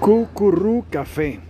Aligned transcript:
Cucurú 0.00 0.84
Café. 0.90 1.40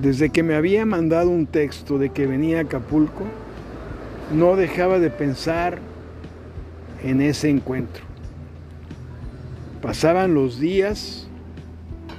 Desde 0.00 0.30
que 0.30 0.42
me 0.42 0.54
había 0.54 0.86
mandado 0.86 1.28
un 1.28 1.46
texto 1.46 1.98
de 1.98 2.08
que 2.08 2.26
venía 2.26 2.58
a 2.58 2.62
Acapulco, 2.62 3.24
no 4.32 4.56
dejaba 4.56 4.98
de 4.98 5.10
pensar 5.10 5.78
en 7.04 7.20
ese 7.20 7.50
encuentro. 7.50 8.02
Pasaban 9.82 10.32
los 10.32 10.58
días 10.58 11.28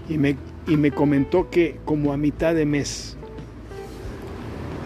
y 0.08 0.20
me, 0.20 0.38
y 0.68 0.78
me 0.78 0.92
comentó 0.92 1.50
que 1.50 1.80
como 1.84 2.14
a 2.14 2.18
mitad 2.18 2.54
de 2.54 2.68
mes, 2.68 3.18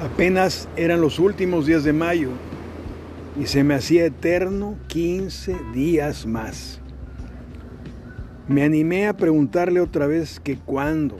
apenas 0.02 0.70
eran 0.78 1.02
los 1.02 1.20
últimos 1.20 1.66
días 1.66 1.84
de 1.84 1.92
mayo 1.92 2.30
y 3.38 3.48
se 3.48 3.64
me 3.66 3.76
hacía 3.76 4.06
eterno 4.06 4.76
15 4.88 5.58
días 5.74 6.26
más. 6.26 6.80
Me 8.48 8.64
animé 8.64 9.08
a 9.08 9.18
preguntarle 9.18 9.82
otra 9.82 10.08
vez 10.08 10.40
que 10.40 10.58
cuándo 10.58 11.18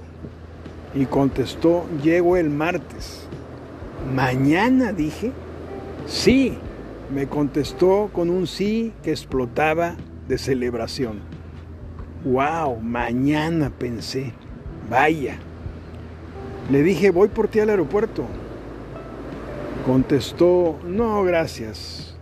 y 0.96 1.06
contestó, 1.06 1.86
llego 2.02 2.38
el 2.38 2.50
martes. 2.50 3.28
¿Mañana? 4.16 4.94
dije. 4.94 5.34
Sí, 6.06 6.54
me 7.14 7.28
contestó 7.28 8.10
con 8.14 8.30
un 8.30 8.48
sí 8.48 8.94
que 9.04 9.12
explotaba 9.12 9.96
de 10.30 10.38
celebración. 10.38 11.20
¡Wow! 12.24 12.80
Mañana 12.80 13.72
pensé. 13.78 14.32
Vaya. 14.90 15.38
Le 16.72 16.82
dije, 16.82 17.12
voy 17.12 17.28
por 17.28 17.50
ti 17.50 17.60
al 17.60 17.70
aeropuerto. 17.70 18.26
Contestó, 19.86 20.80
no, 20.86 21.24
gracias. 21.24 22.18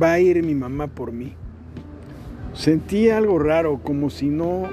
Va 0.00 0.12
a 0.12 0.20
ir 0.20 0.42
mi 0.44 0.54
mamá 0.54 0.86
por 0.86 1.12
mí. 1.12 1.34
Sentí 2.58 3.08
algo 3.08 3.38
raro, 3.38 3.78
como 3.84 4.10
si 4.10 4.26
no 4.26 4.68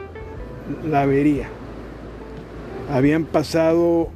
la 0.90 1.06
vería. 1.06 1.48
Habían 2.92 3.26
pasado 3.26 4.10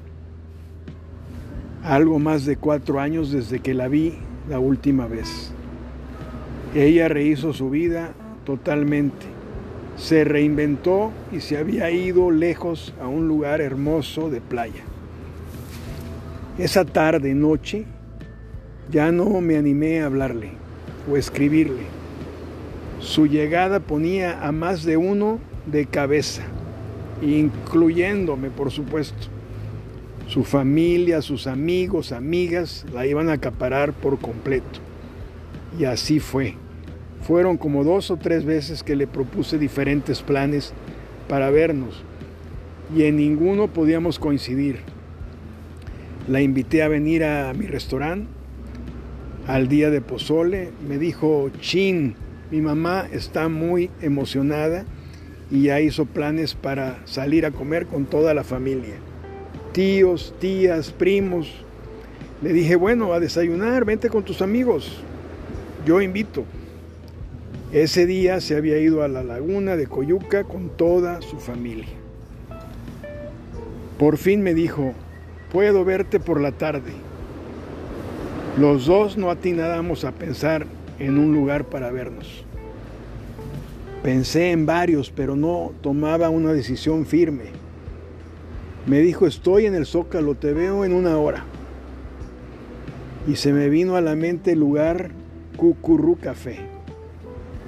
algo 1.84 2.18
más 2.18 2.48
de 2.48 2.58
cuatro 2.58 3.00
años 3.00 3.32
desde 3.32 3.60
que 3.60 3.76
la 3.76 3.88
vi 3.88 4.18
la 4.50 4.58
última 4.58 5.06
vez. 5.06 5.52
Ella 6.74 7.10
rehizo 7.10 7.54
su 7.54 7.70
vida 7.70 8.14
totalmente. 8.44 9.28
Se 9.98 10.24
reinventó 10.24 11.12
y 11.32 11.42
se 11.42 11.58
había 11.58 11.92
ido 11.92 12.32
lejos 12.32 12.96
a 13.00 13.08
un 13.08 13.28
lugar 13.28 13.62
hermoso 13.62 14.32
de 14.32 14.42
playa. 14.42 14.82
Esa 16.58 16.86
tarde, 16.86 17.36
noche, 17.36 17.86
ya 18.90 19.12
no 19.12 19.42
me 19.42 19.58
animé 19.58 20.02
a 20.02 20.08
hablarle 20.08 20.54
o 21.08 21.18
escribirle 21.18 21.99
su 23.00 23.28
llegada 23.28 23.80
ponía 23.80 24.46
a 24.46 24.52
más 24.52 24.84
de 24.84 24.98
uno 24.98 25.40
de 25.66 25.86
cabeza, 25.86 26.44
incluyéndome, 27.22 28.50
por 28.50 28.72
supuesto. 28.72 29.28
Su 30.28 30.44
familia, 30.44 31.22
sus 31.22 31.48
amigos, 31.48 32.12
amigas 32.12 32.86
la 32.94 33.06
iban 33.08 33.30
a 33.30 33.34
acaparar 33.34 33.94
por 33.94 34.20
completo. 34.20 34.80
Y 35.80 35.86
así 35.86 36.20
fue. 36.20 36.56
Fueron 37.22 37.58
como 37.58 37.84
dos 37.84 38.12
o 38.12 38.18
tres 38.18 38.46
veces 38.46 38.84
que 38.84 38.96
le 38.96 39.08
propuse 39.08 39.58
diferentes 39.58 40.22
planes 40.22 40.74
para 41.28 41.50
vernos 41.50 42.04
y 42.96 43.04
en 43.04 43.18
ninguno 43.18 43.68
podíamos 43.68 44.20
coincidir. 44.20 44.80
La 46.28 46.42
invité 46.42 46.84
a 46.84 46.88
venir 46.88 47.24
a 47.24 47.54
mi 47.54 47.66
restaurante 47.66 48.28
al 49.48 49.68
día 49.68 49.90
de 49.90 50.02
pozole. 50.02 50.72
Me 50.88 50.98
dijo, 50.98 51.50
chin, 51.60 52.16
mi 52.52 52.62
mamá 52.62 53.08
está 53.12 53.48
muy 53.48 53.92
emocionada 54.02 54.86
y 55.52 55.64
ya 55.64 55.82
hizo 55.82 56.06
planes 56.06 56.56
para 56.56 57.00
salir 57.06 57.46
a 57.46 57.52
comer 57.52 57.86
con 57.86 58.06
toda 58.06 58.34
la 58.34 58.44
familia. 58.44 58.96
Tíos, 59.72 60.34
tías, 60.40 60.92
primos. 60.92 61.64
Le 62.42 62.54
dije, 62.54 62.76
bueno, 62.76 63.14
a 63.14 63.20
desayunar, 63.20 63.86
vente 63.86 64.10
con 64.10 64.24
tus 64.24 64.42
amigos. 64.42 65.04
Yo 65.86 66.02
invito. 66.02 66.44
Ese 67.72 68.08
día 68.08 68.42
se 68.42 68.56
había 68.56 68.80
ido 68.80 69.04
a 69.04 69.08
la 69.08 69.24
laguna 69.24 69.76
de 69.76 69.86
Coyuca 69.86 70.44
con 70.44 70.70
toda 70.70 71.22
su 71.22 71.38
familia. 71.38 71.86
Por 74.00 74.18
fin 74.18 74.42
me 74.42 74.56
dijo, 74.56 74.94
puedo 75.52 75.86
verte 75.86 76.20
por 76.20 76.42
la 76.42 76.52
tarde. 76.52 76.94
Los 78.58 78.88
dos 78.88 79.18
no 79.18 79.30
atinábamos 79.30 80.04
a 80.04 80.14
pensar 80.14 80.66
en 81.00 81.18
un 81.18 81.34
lugar 81.34 81.66
para 81.66 81.92
vernos. 81.92 82.46
Pensé 84.04 84.52
en 84.52 84.66
varios, 84.66 85.12
pero 85.12 85.36
no 85.36 85.74
tomaba 85.82 86.30
una 86.30 86.54
decisión 86.54 87.06
firme. 87.06 87.46
Me 88.86 89.00
dijo, 89.00 89.28
estoy 89.28 89.66
en 89.66 89.76
el 89.76 89.86
Zócalo, 89.86 90.36
te 90.36 90.54
veo 90.54 90.86
en 90.86 90.94
una 90.94 91.18
hora. 91.18 91.44
Y 93.28 93.36
se 93.36 93.52
me 93.52 93.70
vino 93.70 93.96
a 93.96 94.02
la 94.02 94.16
mente 94.16 94.54
el 94.54 94.60
lugar 94.60 95.12
Cucurru 95.58 96.18
Café. 96.18 96.60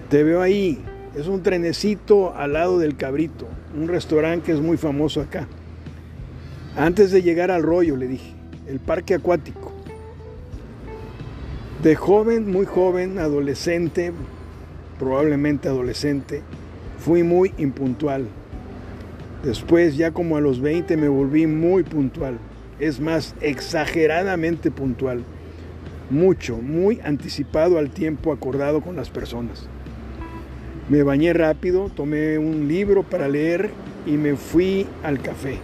Te 0.10 0.24
veo 0.24 0.42
ahí, 0.42 0.80
es 1.16 1.28
un 1.28 1.44
trenecito 1.44 2.34
al 2.36 2.54
lado 2.54 2.80
del 2.80 2.96
Cabrito, 2.96 3.48
un 3.78 3.88
restaurante 3.88 4.46
que 4.46 4.52
es 4.54 4.62
muy 4.62 4.78
famoso 4.78 5.22
acá. 5.22 5.48
Antes 6.78 7.12
de 7.12 7.22
llegar 7.22 7.52
al 7.52 7.64
rollo, 7.64 7.98
le 7.98 8.08
dije, 8.08 8.34
el 8.68 8.80
parque 8.80 9.14
acuático. 9.14 9.61
De 11.84 11.96
joven, 11.96 12.52
muy 12.52 12.68
joven, 12.68 13.18
adolescente, 13.18 14.12
probablemente 15.00 15.68
adolescente, 15.68 16.44
fui 17.00 17.24
muy 17.24 17.54
impuntual. 17.58 18.28
Después, 19.44 19.98
ya 19.98 20.12
como 20.12 20.38
a 20.38 20.42
los 20.42 20.62
20, 20.62 20.96
me 20.96 21.08
volví 21.08 21.48
muy 21.48 21.82
puntual. 21.82 22.38
Es 22.80 23.00
más, 23.00 23.34
exageradamente 23.42 24.70
puntual. 24.70 25.24
Mucho, 26.12 26.58
muy 26.58 27.00
anticipado 27.04 27.80
al 27.80 27.90
tiempo 27.90 28.32
acordado 28.32 28.82
con 28.82 28.96
las 28.96 29.10
personas. 29.10 29.68
Me 30.88 31.02
bañé 31.02 31.34
rápido, 31.34 31.90
tomé 31.90 32.38
un 32.38 32.68
libro 32.68 33.02
para 33.02 33.28
leer 33.28 33.72
y 34.06 34.18
me 34.18 34.36
fui 34.36 34.86
al 35.02 35.20
café, 35.20 35.58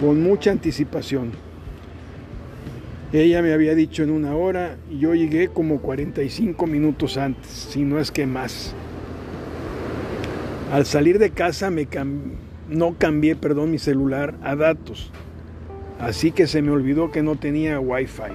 con 0.00 0.22
mucha 0.22 0.52
anticipación. 0.52 1.47
Ella 3.10 3.40
me 3.40 3.54
había 3.54 3.74
dicho 3.74 4.02
en 4.02 4.10
una 4.10 4.34
hora 4.36 4.76
y 4.90 4.98
yo 4.98 5.14
llegué 5.14 5.48
como 5.48 5.80
45 5.80 6.66
minutos 6.66 7.16
antes, 7.16 7.50
si 7.50 7.82
no 7.82 7.98
es 7.98 8.10
que 8.10 8.26
más. 8.26 8.74
Al 10.70 10.84
salir 10.84 11.18
de 11.18 11.30
casa 11.30 11.70
me 11.70 11.88
no 12.68 12.96
cambié 12.98 13.34
perdón, 13.34 13.70
mi 13.70 13.78
celular 13.78 14.34
a 14.42 14.54
datos, 14.56 15.10
así 15.98 16.32
que 16.32 16.46
se 16.46 16.60
me 16.60 16.70
olvidó 16.70 17.10
que 17.10 17.22
no 17.22 17.36
tenía 17.36 17.80
wifi. 17.80 18.34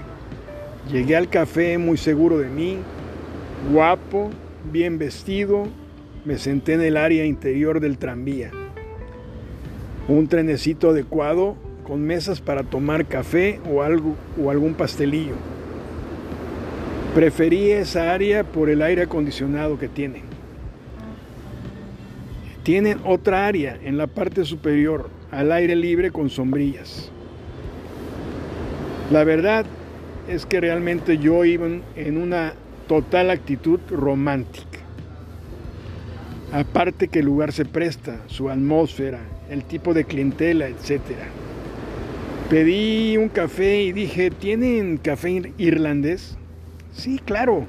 Llegué 0.91 1.17
al 1.17 1.29
café 1.29 1.77
muy 1.77 1.97
seguro 1.97 2.39
de 2.39 2.49
mí, 2.49 2.79
guapo, 3.71 4.31
bien 4.71 4.97
vestido, 4.97 5.67
me 6.25 6.39
senté 6.39 6.73
en 6.73 6.81
el 6.81 6.97
área 6.97 7.25
interior 7.25 7.79
del 7.79 7.99
tranvía. 7.99 8.49
Un 10.07 10.27
trenecito 10.27 10.89
adecuado 10.89 11.57
con 11.83 12.01
mesas 12.01 12.41
para 12.41 12.63
tomar 12.63 13.05
café 13.05 13.59
o, 13.69 13.83
algo, 13.83 14.15
o 14.41 14.49
algún 14.49 14.73
pastelillo. 14.73 15.35
Preferí 17.13 17.71
esa 17.71 18.11
área 18.11 18.43
por 18.43 18.69
el 18.69 18.81
aire 18.81 19.03
acondicionado 19.03 19.77
que 19.77 19.87
tienen. 19.87 20.23
Tienen 22.63 22.99
otra 23.03 23.45
área 23.45 23.77
en 23.83 23.97
la 23.97 24.07
parte 24.07 24.45
superior, 24.45 25.09
al 25.31 25.51
aire 25.51 25.75
libre 25.75 26.11
con 26.11 26.29
sombrillas. 26.29 27.11
La 29.11 29.23
verdad 29.23 29.65
es 30.27 30.45
que 30.45 30.61
realmente 30.61 31.17
yo 31.17 31.43
iba 31.45 31.67
en 31.95 32.17
una 32.17 32.53
total 32.87 33.29
actitud 33.29 33.79
romántica. 33.89 34.79
Aparte 36.51 37.07
que 37.07 37.19
el 37.19 37.25
lugar 37.25 37.51
se 37.51 37.65
presta, 37.65 38.21
su 38.27 38.49
atmósfera, 38.49 39.19
el 39.49 39.63
tipo 39.65 39.93
de 39.93 40.05
clientela, 40.05 40.67
etcétera. 40.67 41.25
Pedí 42.49 43.17
un 43.17 43.29
café 43.29 43.81
y 43.81 43.91
dije, 43.93 44.29
¿tienen 44.29 44.97
café 44.97 45.53
irlandés? 45.57 46.37
Sí, 46.93 47.19
claro. 47.23 47.65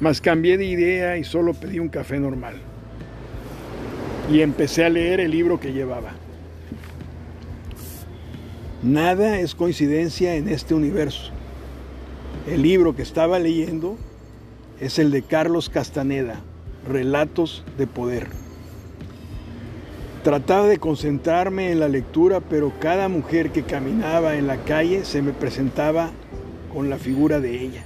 Mas 0.00 0.20
cambié 0.20 0.58
de 0.58 0.64
idea 0.64 1.16
y 1.16 1.24
solo 1.24 1.54
pedí 1.54 1.78
un 1.78 1.88
café 1.88 2.18
normal. 2.18 2.56
Y 4.30 4.40
empecé 4.40 4.84
a 4.84 4.88
leer 4.88 5.20
el 5.20 5.30
libro 5.30 5.60
que 5.60 5.72
llevaba. 5.72 6.12
Nada 8.82 9.38
es 9.38 9.54
coincidencia 9.54 10.34
en 10.34 10.48
este 10.48 10.74
universo. 10.74 11.30
El 12.48 12.62
libro 12.62 12.96
que 12.96 13.02
estaba 13.02 13.38
leyendo 13.38 13.96
es 14.80 14.98
el 14.98 15.12
de 15.12 15.22
Carlos 15.22 15.68
Castaneda, 15.68 16.40
Relatos 16.88 17.64
de 17.78 17.86
Poder. 17.86 18.41
Trataba 20.22 20.68
de 20.68 20.78
concentrarme 20.78 21.72
en 21.72 21.80
la 21.80 21.88
lectura, 21.88 22.38
pero 22.40 22.72
cada 22.78 23.08
mujer 23.08 23.50
que 23.50 23.64
caminaba 23.64 24.36
en 24.36 24.46
la 24.46 24.58
calle 24.58 25.04
se 25.04 25.20
me 25.20 25.32
presentaba 25.32 26.10
con 26.72 26.88
la 26.88 26.96
figura 26.96 27.40
de 27.40 27.60
ella, 27.60 27.82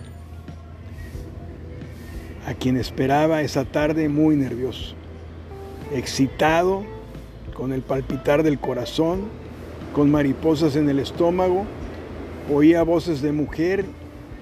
a 2.46 2.52
quien 2.52 2.76
esperaba 2.76 3.40
esa 3.40 3.64
tarde 3.64 4.10
muy 4.10 4.36
nervioso. 4.36 4.94
excitado, 5.94 6.84
con 7.54 7.72
el 7.72 7.80
palpitar 7.80 8.42
del 8.42 8.58
corazón, 8.58 9.22
con 9.94 10.10
mariposas 10.10 10.76
en 10.76 10.90
el 10.90 10.98
estómago, 10.98 11.64
oía 12.52 12.82
voces 12.82 13.22
de 13.22 13.32
mujer 13.32 13.86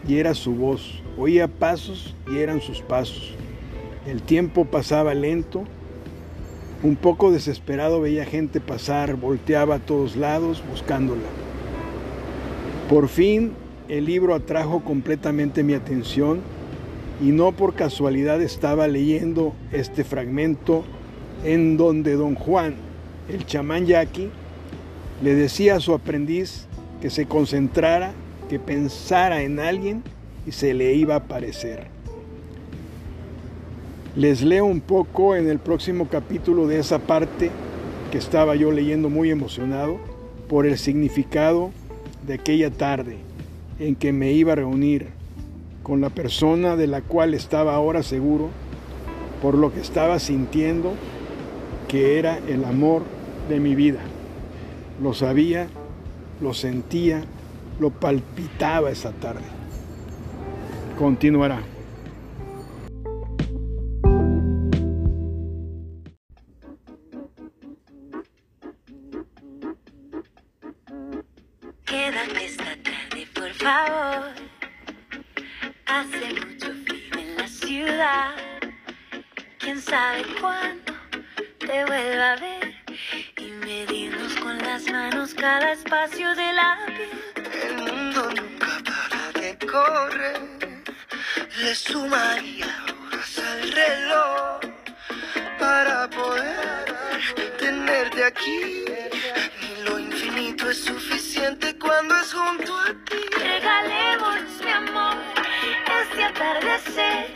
y 0.09 0.17
era 0.17 0.35
su 0.35 0.55
voz, 0.55 1.01
oía 1.17 1.47
pasos 1.47 2.17
y 2.29 2.39
eran 2.39 2.61
sus 2.61 2.81
pasos. 2.81 3.35
El 4.05 4.21
tiempo 4.23 4.65
pasaba 4.65 5.15
lento, 5.15 5.65
un 6.85 6.97
poco 6.97 7.33
desesperado 7.33 8.03
veía 8.03 8.27
gente 8.27 8.61
pasar, 8.61 9.17
volteaba 9.17 9.77
a 9.77 9.79
todos 9.79 10.17
lados 10.17 10.63
buscándola. 10.71 11.23
Por 12.91 13.09
fin 13.09 13.53
el 13.89 14.05
libro 14.05 14.35
atrajo 14.35 14.85
completamente 14.85 15.63
mi 15.63 15.73
atención 15.73 16.41
y 17.23 17.33
no 17.33 17.53
por 17.53 17.75
casualidad 17.75 18.43
estaba 18.43 18.87
leyendo 18.87 19.55
este 19.73 20.05
fragmento 20.05 20.85
en 21.43 21.79
donde 21.79 22.17
don 22.17 22.35
Juan, 22.35 22.75
el 23.31 23.47
chamán 23.47 23.87
yaqui, 23.87 24.29
le 25.23 25.35
decía 25.35 25.77
a 25.77 25.81
su 25.81 25.95
aprendiz 25.95 26.67
que 27.01 27.09
se 27.09 27.25
concentrara, 27.25 28.13
que 28.51 28.59
pensara 28.59 29.43
en 29.43 29.59
alguien 29.59 30.03
y 30.47 30.53
se 30.53 30.75
le 30.75 30.93
iba 30.95 31.15
a 31.15 31.19
aparecer. 31.19 31.87
Les 34.17 34.43
leo 34.43 34.65
un 34.65 34.81
poco 34.81 35.35
en 35.35 35.49
el 35.49 35.59
próximo 35.59 36.07
capítulo 36.07 36.69
de 36.69 36.79
esa 36.79 37.01
parte 37.01 37.51
que 38.13 38.19
estaba 38.19 38.55
yo 38.55 38.71
leyendo 38.71 39.11
muy 39.11 39.29
emocionado 39.33 39.99
por 40.49 40.67
el 40.67 40.79
significado 40.79 41.73
de 42.25 42.35
aquella 42.35 42.71
tarde 42.71 43.17
en 43.81 43.97
que 43.97 44.13
me 44.13 44.31
iba 44.31 44.53
a 44.53 44.57
reunir 44.57 45.09
con 45.83 46.01
la 46.01 46.11
persona 46.11 46.77
de 46.77 46.87
la 46.87 47.03
cual 47.03 47.35
estaba 47.35 47.75
ahora 47.75 48.05
seguro 48.05 48.51
por 49.43 49.57
lo 49.57 49.73
que 49.73 49.81
estaba 49.81 50.21
sintiendo 50.21 50.93
que 51.89 52.17
era 52.17 52.39
el 52.47 52.65
amor 52.65 53.03
de 53.49 53.59
mi 53.59 53.75
vida. 53.75 54.01
Lo 55.03 55.13
sabía, 55.13 55.67
lo 56.41 56.55
sentía, 56.55 57.25
lo 57.81 57.91
palpitaba 57.91 58.93
esa 58.93 59.11
tarde. 59.11 59.43
Continuará. 60.97 61.74
Quién 79.65 79.81
sabe 79.81 80.27
cuándo 80.43 80.93
te 81.59 81.87
vuelva 81.87 82.33
a 82.33 82.37
ver 82.37 82.75
y 83.39 83.51
medirnos 83.65 84.35
con 84.35 84.59
las 84.59 84.85
manos 84.93 85.33
cada 85.33 85.73
espacio 85.73 86.35
de 86.35 86.53
la 86.53 86.79
piel. 86.87 87.47
El 87.63 87.77
mundo 87.79 88.31
nunca 88.37 88.69
para 88.85 89.41
de 89.41 89.57
correr. 89.67 90.85
Le 91.61 91.75
sumaría 91.75 92.77
horas 93.07 93.39
al 93.39 93.73
reloj 93.73 94.61
para 95.59 96.11
poder 96.11 96.85
tenerte 97.59 98.23
aquí. 98.23 98.85
Y 99.63 99.83
lo 99.83 99.99
infinito 99.99 100.69
es 100.69 100.85
suficiente 100.85 101.75
cuando 101.79 102.19
es 102.19 102.35
junto 102.35 102.79
a 102.81 102.93
ti. 103.07 103.17
Regalémonos, 103.41 104.61
mi 104.63 104.71
amor, 104.73 105.17
este 106.03 106.23
atardecer 106.23 107.33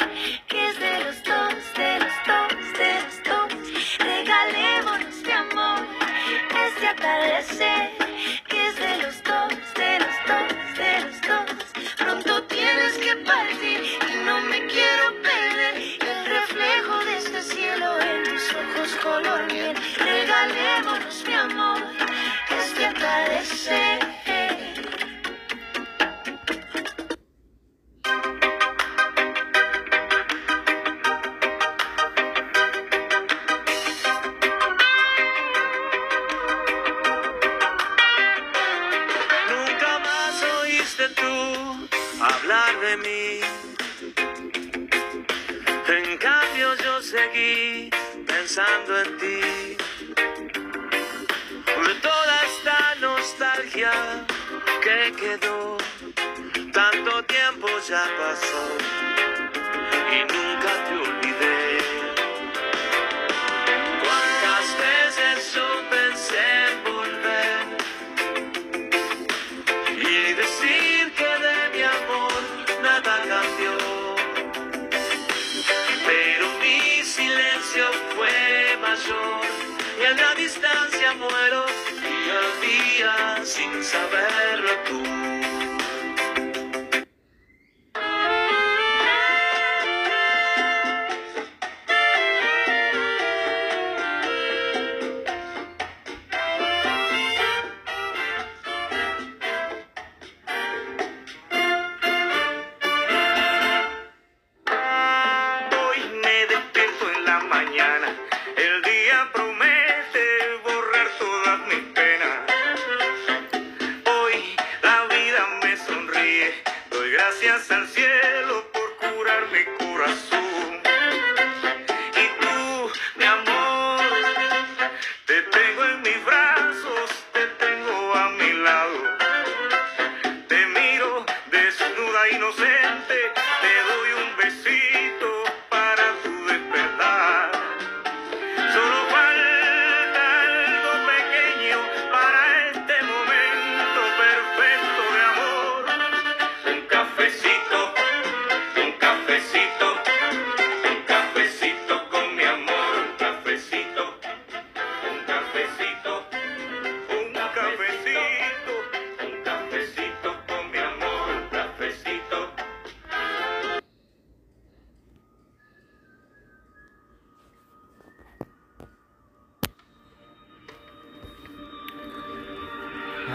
saberlo 83.89 84.69
tú. 84.87 85.28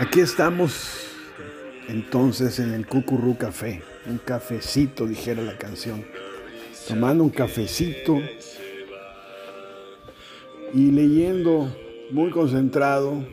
Aquí 0.04 0.20
estamos 0.20 1.08
entonces 1.88 2.60
en 2.60 2.74
el 2.74 2.86
Cucurú 2.86 3.38
Café, 3.38 3.82
un 4.06 4.18
cafecito, 4.18 5.08
dijera 5.08 5.42
la 5.42 5.58
canción. 5.58 6.04
Tomando 6.90 7.24
un 7.24 7.30
cafecito, 7.30 8.20
y 10.74 10.92
leyendo 10.92 11.74
muy 12.12 12.32
concentrado 12.32 13.26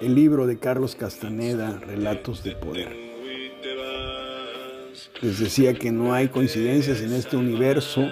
el 0.00 0.14
libro 0.14 0.46
de 0.46 0.60
Carlos 0.60 0.94
Castaneda, 0.94 1.80
Relatos 1.80 2.44
de 2.44 2.54
Poder. 2.54 2.96
Les 5.20 5.40
decía 5.40 5.74
que 5.74 5.90
no 5.90 6.14
hay 6.14 6.28
coincidencias 6.28 7.00
en 7.00 7.12
este 7.12 7.36
universo, 7.36 8.06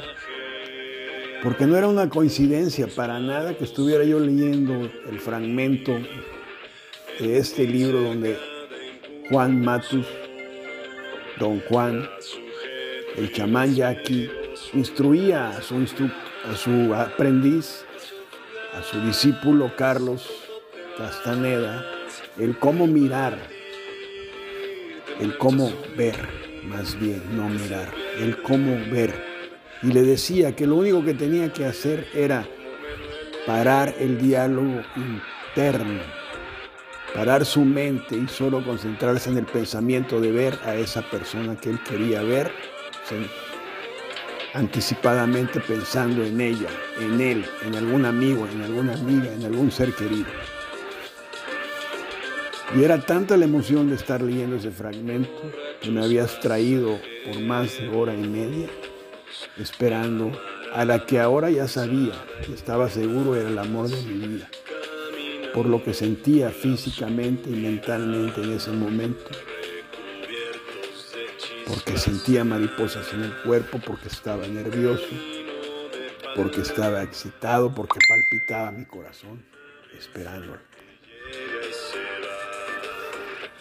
porque 1.45 1.67
no 1.67 1.77
era 1.77 1.87
una 1.87 2.09
coincidencia 2.09 2.89
para 2.89 3.21
nada 3.21 3.57
que 3.57 3.63
estuviera 3.63 4.03
yo 4.03 4.19
leyendo 4.19 4.91
el 5.09 5.21
fragmento 5.21 5.97
de 7.19 7.39
este 7.39 7.67
libro 7.67 8.01
donde 8.01 8.39
Juan 9.31 9.61
Matus, 9.61 10.07
don 11.39 11.61
Juan, 11.61 12.09
el 13.17 13.33
chamán 13.33 13.75
yaqui, 13.75 14.31
instruía 14.75 15.49
a 15.51 15.63
su, 15.63 15.77
a 15.77 16.57
su 16.57 16.95
aprendiz, 16.95 17.85
a 18.75 18.83
su 18.83 19.01
discípulo 19.01 19.73
Carlos 19.77 20.31
Castaneda, 20.97 21.85
el 22.39 22.57
cómo 22.59 22.87
mirar, 22.87 23.39
el 25.21 25.37
cómo 25.39 25.73
ver, 25.97 26.17
más 26.65 26.99
bien, 27.01 27.23
no 27.37 27.49
mirar, 27.49 27.93
el 28.19 28.41
cómo 28.43 28.79
ver. 28.93 29.13
Y 29.83 29.89
le 29.89 30.03
decía 30.03 30.55
que 30.55 30.67
lo 30.67 30.77
único 30.77 31.05
que 31.05 31.15
tenía 31.15 31.53
que 31.53 31.65
hacer 31.65 32.07
era 32.15 32.47
parar 33.47 33.95
el 33.99 34.21
diálogo 34.21 34.83
interno, 34.97 36.18
parar 37.15 37.45
su 37.45 37.65
mente 37.65 38.17
y 38.17 38.29
solo 38.29 38.65
concentrarse 38.65 39.31
en 39.31 39.39
el 39.39 39.47
pensamiento 39.47 40.21
de 40.21 40.33
ver 40.33 40.59
a 40.65 40.75
esa 40.75 41.03
persona 41.03 41.57
que 41.57 41.71
él 41.71 41.81
quería 41.83 42.23
ver 42.23 42.53
anticipadamente 44.55 45.61
pensando 45.61 46.25
en 46.25 46.41
ella, 46.41 46.69
en 47.01 47.21
él, 47.21 47.45
en 47.65 47.75
algún 47.75 48.05
amigo, 48.05 48.47
en 48.47 48.63
alguna 48.63 48.95
amiga, 48.95 49.33
en 49.33 49.45
algún 49.45 49.71
ser 49.71 49.93
querido. 49.95 50.27
Y 52.77 52.85
era 52.85 53.01
tanta 53.01 53.37
la 53.37 53.47
emoción 53.47 53.89
de 53.89 53.95
estar 53.95 54.21
leyendo 54.21 54.57
ese 54.57 54.71
fragmento 54.71 55.31
que 55.81 55.91
me 55.91 56.05
habías 56.05 56.39
traído 56.41 56.99
por 57.25 57.41
más 57.41 57.79
de 57.79 57.89
hora 57.89 58.15
y 58.15 58.27
media, 58.27 58.69
esperando 59.59 60.33
a 60.75 60.85
la 60.85 61.07
que 61.07 61.19
ahora 61.19 61.51
ya 61.51 61.67
sabía 61.67 62.13
que 62.45 62.53
estaba 62.53 62.91
seguro 62.91 63.37
era 63.37 63.49
el 63.49 63.59
amor 63.59 63.89
de 63.89 64.03
mi 64.03 64.27
vida, 64.27 64.51
por 65.59 65.67
lo 65.67 65.83
que 65.83 65.93
sentía 65.93 66.51
físicamente 66.51 67.51
y 67.51 67.55
mentalmente 67.55 68.41
en 68.41 68.53
ese 68.53 68.71
momento 68.71 69.29
porque 71.67 71.99
sentía 71.99 72.45
mariposas 72.45 73.13
en 73.13 73.25
el 73.25 73.33
cuerpo, 73.43 73.81
porque 73.85 74.07
estaba 74.07 74.47
nervioso, 74.47 75.09
porque 76.37 76.61
estaba 76.61 77.03
excitado, 77.03 77.75
porque 77.75 77.99
palpitaba 78.09 78.71
mi 78.71 78.85
corazón 78.85 79.45
esperando. 79.99 80.59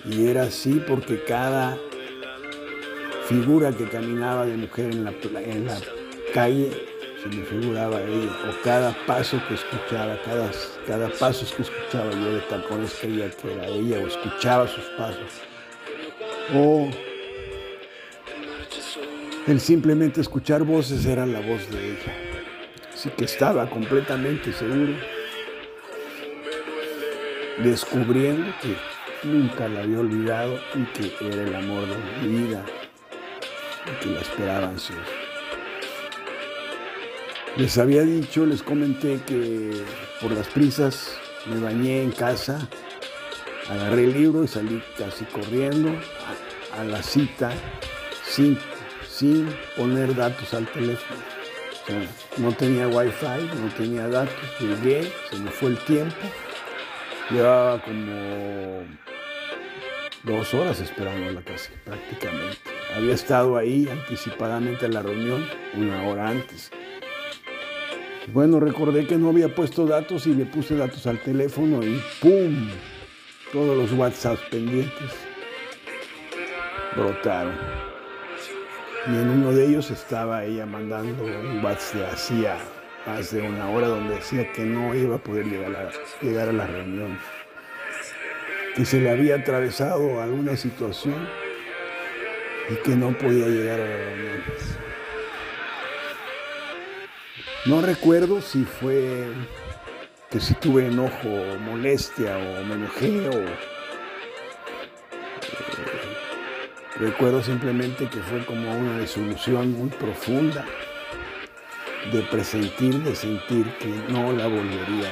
Y 0.06 0.28
era 0.28 0.44
así 0.44 0.80
porque 0.88 1.24
cada 1.24 1.80
figura 3.28 3.72
que 3.72 3.90
caminaba 3.90 4.46
de 4.46 4.56
mujer 4.56 4.92
en 4.92 5.04
la, 5.04 5.14
en 5.42 5.66
la 5.66 5.82
calle 6.32 6.97
me 7.28 7.44
figuraba 7.44 8.02
ella, 8.02 8.32
o 8.50 8.64
cada 8.64 8.96
paso 9.06 9.42
que 9.48 9.56
escuchaba, 9.56 10.18
cada, 10.24 10.52
cada 10.86 11.10
paso 11.10 11.46
que 11.56 11.64
escuchaba 11.64 12.12
yo 12.12 12.34
de 12.34 12.42
tacones 12.42 12.96
creía 13.00 13.30
que 13.30 13.54
era 13.54 13.68
ella, 13.68 14.00
o 14.00 14.08
escuchaba 14.08 14.68
sus 14.68 14.86
pasos, 14.98 15.32
o 16.54 16.90
el 19.48 19.60
simplemente 19.60 20.22
escuchar 20.22 20.64
voces 20.64 21.06
era 21.06 21.26
la 21.26 21.40
voz 21.40 21.70
de 21.72 21.92
ella. 21.92 22.14
Así 22.94 23.10
que 23.10 23.26
estaba 23.26 23.70
completamente 23.70 24.52
seguro, 24.52 24.94
descubriendo 27.64 28.52
que 28.62 28.76
nunca 29.28 29.68
la 29.68 29.82
había 29.82 30.00
olvidado 30.00 30.60
y 30.76 30.84
que 30.86 31.28
era 31.28 31.44
el 31.44 31.56
amor 31.56 31.86
de 31.88 32.28
mi 32.28 32.40
vida 32.40 32.66
y 33.86 34.04
que 34.04 34.10
la 34.12 34.22
esperaba 34.22 34.68
ansiosa. 34.68 35.17
Les 37.58 37.78
había 37.78 38.04
dicho, 38.04 38.46
les 38.46 38.62
comenté 38.62 39.20
que 39.26 39.84
por 40.22 40.32
las 40.32 40.48
prisas 40.48 41.18
me 41.48 41.60
bañé 41.60 42.04
en 42.04 42.12
casa, 42.12 42.70
agarré 43.70 44.06
el 44.06 44.14
libro 44.14 44.44
y 44.44 44.48
salí 44.48 44.82
casi 44.98 45.26
corriendo 45.26 45.90
a, 46.74 46.82
a 46.82 46.84
la 46.84 47.02
cita 47.02 47.52
sin 48.24 48.58
sin 49.18 49.50
poner 49.76 50.16
datos 50.16 50.54
al 50.54 50.68
teléfono. 50.68 51.20
no 52.38 52.52
tenía 52.52 52.88
wifi, 52.88 53.26
no 53.60 53.74
tenía 53.76 54.08
datos, 54.08 54.36
llegué, 54.60 55.12
se 55.30 55.40
me 55.40 55.50
fue 55.50 55.70
el 55.70 55.78
tiempo. 55.80 56.16
Llevaba 57.32 57.82
como 57.82 58.84
dos 60.24 60.54
horas 60.54 60.80
esperando 60.82 61.32
la 61.32 61.42
casa, 61.42 61.72
prácticamente. 61.84 62.58
Había 62.96 63.16
estado 63.16 63.58
ahí 63.58 63.90
anticipadamente 63.90 64.86
en 64.86 64.94
la 64.94 65.02
reunión 65.02 65.46
una 65.74 66.04
hora 66.04 66.30
antes. 66.30 66.72
Bueno, 68.34 68.60
recordé 68.60 69.08
que 69.08 69.18
no 69.18 69.30
había 69.30 69.56
puesto 69.56 69.86
datos 69.86 70.28
y 70.28 70.34
le 70.34 70.46
puse 70.46 70.76
datos 70.76 71.08
al 71.08 71.22
teléfono 71.22 71.82
y 71.82 72.02
¡pum! 72.22 72.70
Todos 73.54 73.78
los 73.78 73.94
WhatsApp 73.98 74.38
pendientes 74.52 75.12
brotaron. 76.94 77.56
Y 79.08 79.16
en 79.16 79.30
uno 79.30 79.54
de 79.54 79.68
ellos 79.68 79.92
estaba 79.92 80.44
ella 80.44 80.66
mandando 80.66 81.24
un 81.24 81.64
WhatsApp 81.64 82.12
hacía 82.12 82.58
más 83.06 83.32
de 83.32 83.42
una 83.42 83.70
hora 83.70 83.88
donde 83.88 84.16
decía 84.16 84.52
que 84.52 84.64
no 84.64 84.94
iba 84.94 85.16
a 85.16 85.20
poder 85.20 85.46
llegar 85.46 85.74
a, 85.74 86.26
llegar 86.26 86.50
a 86.50 86.54
la 86.54 86.68
reunión, 86.68 87.18
que 88.76 88.84
se 88.84 89.00
le 89.00 89.10
había 89.10 89.36
atravesado 89.36 90.22
alguna 90.22 90.58
situación 90.58 91.16
y 92.70 92.76
que 92.84 92.98
no 92.98 93.18
podía 93.18 93.48
llegar 93.48 93.80
a 93.80 93.86
la 93.88 93.96
reunión. 93.96 94.87
No 97.68 97.82
recuerdo 97.82 98.42
si 98.42 98.64
fue 98.64 99.28
que 100.30 100.40
si 100.40 100.54
tuve 100.54 100.88
enojo, 100.88 101.28
molestia 101.60 102.38
o 102.38 102.64
me 102.64 102.76
enojé 102.76 103.28
o 103.28 103.78
Recuerdo 106.98 107.44
simplemente 107.44 108.08
que 108.08 108.20
fue 108.22 108.46
como 108.46 108.72
una 108.72 109.00
disolución 109.00 109.74
muy 109.74 109.90
profunda 109.90 110.64
de 112.14 112.22
presentir, 112.22 113.04
de 113.04 113.14
sentir 113.14 113.72
que 113.80 113.94
no 114.08 114.32
la 114.32 114.48
volvería. 114.48 115.12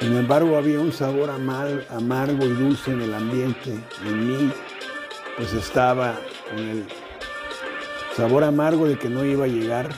Sin 0.00 0.16
embargo, 0.16 0.58
había 0.58 0.80
un 0.80 0.92
sabor 0.92 1.30
amargo 1.30 2.44
y 2.44 2.48
dulce 2.48 2.90
en 2.90 3.00
el 3.00 3.14
ambiente, 3.14 3.78
en 4.04 4.26
mí, 4.26 4.52
pues 5.36 5.52
estaba 5.54 6.18
con 6.50 6.58
el 6.58 6.84
sabor 8.16 8.42
amargo 8.42 8.88
de 8.88 8.98
que 8.98 9.08
no 9.08 9.24
iba 9.24 9.44
a 9.44 9.48
llegar 9.48 9.88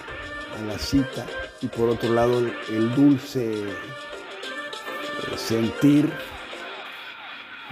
la 0.66 0.78
cita 0.78 1.26
y 1.62 1.66
por 1.68 1.88
otro 1.88 2.12
lado 2.12 2.38
el 2.68 2.94
dulce 2.94 3.64
sentir 5.36 6.10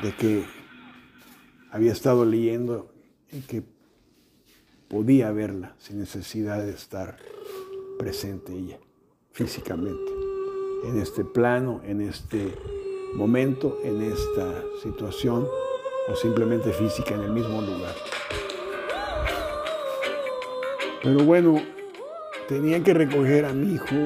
de 0.02 0.14
que 0.14 0.44
había 1.70 1.92
estado 1.92 2.24
leyendo 2.24 2.92
y 3.32 3.40
que 3.40 3.62
podía 4.88 5.32
verla 5.32 5.74
sin 5.78 5.98
necesidad 5.98 6.62
de 6.62 6.70
estar 6.70 7.18
presente 7.98 8.52
ella 8.52 8.78
físicamente, 9.32 10.12
en 10.84 10.98
este 10.98 11.24
plano, 11.24 11.82
en 11.84 12.00
este 12.00 12.54
momento, 13.14 13.78
en 13.82 14.00
esta 14.02 14.62
situación 14.82 15.46
o 16.08 16.16
simplemente 16.16 16.72
física 16.72 17.14
en 17.14 17.22
el 17.22 17.32
mismo 17.32 17.60
lugar. 17.60 17.94
Pero 21.02 21.24
bueno, 21.24 21.60
tenía 22.48 22.82
que 22.82 22.94
recoger 22.94 23.44
a 23.44 23.52
mi 23.52 23.74
hijo 23.74 24.04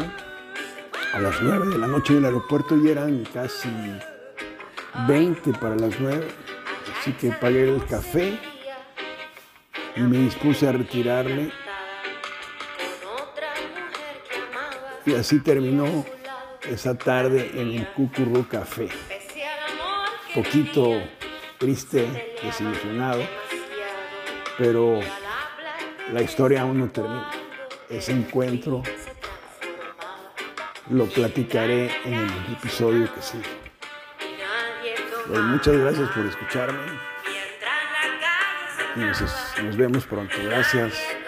a 1.13 1.21
las 1.21 1.41
9 1.43 1.69
de 1.69 1.79
la 1.79 1.87
noche 1.87 2.13
en 2.13 2.21
el 2.21 2.25
aeropuerto 2.27 2.77
y 2.77 2.89
eran 2.89 3.25
casi 3.33 3.69
20 5.07 5.53
para 5.55 5.77
las 5.77 5.99
9 5.99 6.27
Así 7.01 7.13
que 7.13 7.31
pagué 7.31 7.65
el 7.65 7.83
café 7.87 8.39
y 9.97 10.01
me 10.03 10.19
dispuse 10.19 10.69
a 10.69 10.73
retirarme. 10.73 11.51
Y 15.07 15.15
así 15.15 15.41
terminó 15.41 16.05
esa 16.69 16.95
tarde 16.99 17.53
en 17.55 17.71
el 17.71 17.89
Cucurru 17.95 18.47
Café. 18.47 18.91
Poquito 20.35 21.03
triste, 21.57 22.37
desilusionado, 22.43 23.23
pero 24.59 25.01
la 26.13 26.21
historia 26.21 26.61
aún 26.63 26.81
no 26.81 26.91
termina. 26.91 27.40
Ese 27.91 28.13
encuentro 28.13 28.83
lo 30.91 31.07
platicaré 31.07 31.91
en 32.05 32.15
el 32.15 32.53
episodio 32.53 33.13
que 33.13 33.21
sigue. 33.21 33.45
Pues 35.27 35.41
muchas 35.41 35.77
gracias 35.77 36.09
por 36.11 36.27
escucharme. 36.27 36.79
Y 38.97 39.01
nos, 39.01 39.21
nos 39.63 39.77
vemos 39.77 40.07
pronto. 40.07 40.35
Gracias. 40.45 41.20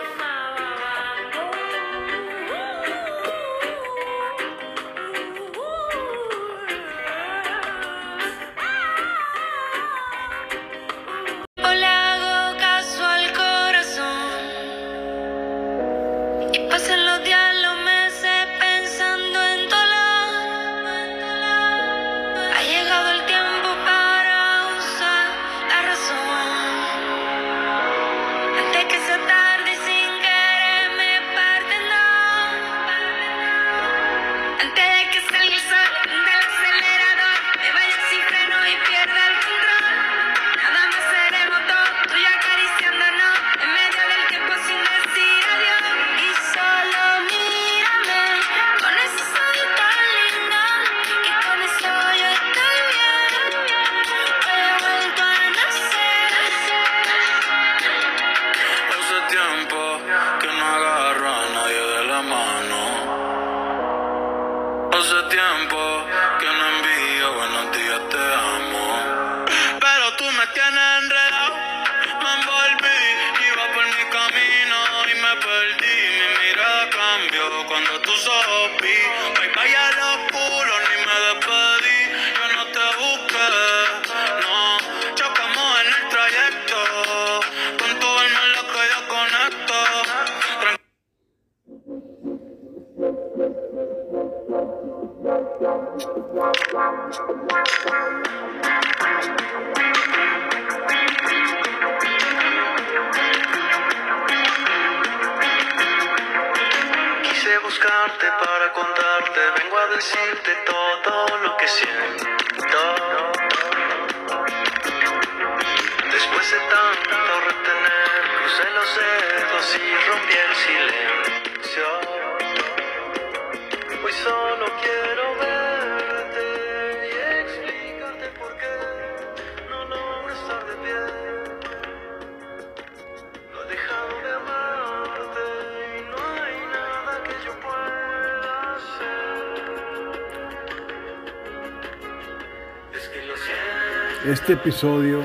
Este 144.42 144.54
episodio, 144.54 145.22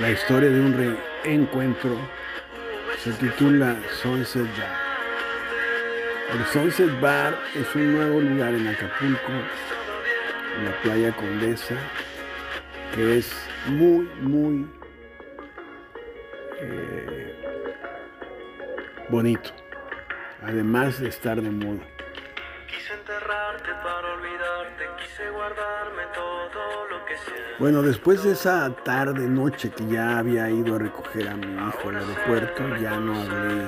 la 0.00 0.12
historia 0.12 0.48
de 0.48 0.60
un 0.60 0.96
reencuentro, 1.24 1.96
se 3.02 3.10
titula 3.14 3.76
Sunset 4.00 4.46
Bar. 4.56 4.76
El 6.32 6.44
Sunset 6.46 7.00
Bar 7.00 7.36
es 7.56 7.74
un 7.74 7.94
nuevo 7.94 8.20
lugar 8.20 8.54
en 8.54 8.68
Acapulco, 8.68 9.32
en 10.56 10.64
la 10.66 10.82
playa 10.82 11.16
Condesa, 11.16 11.74
que 12.94 13.18
es 13.18 13.32
muy, 13.66 14.08
muy 14.20 14.68
eh, 16.60 17.34
bonito, 19.08 19.50
además 20.44 21.00
de 21.00 21.08
estar 21.08 21.42
de 21.42 21.50
moda. 21.50 21.95
Bueno, 27.58 27.80
después 27.80 28.22
de 28.22 28.32
esa 28.32 28.70
tarde, 28.84 29.26
noche 29.26 29.70
que 29.70 29.86
ya 29.86 30.18
había 30.18 30.50
ido 30.50 30.76
a 30.76 30.78
recoger 30.78 31.26
a 31.26 31.36
mi 31.36 31.54
hijo 31.54 31.88
al 31.88 31.96
aeropuerto, 31.96 32.76
ya 32.76 33.00
no 33.00 33.18
hablé, 33.18 33.66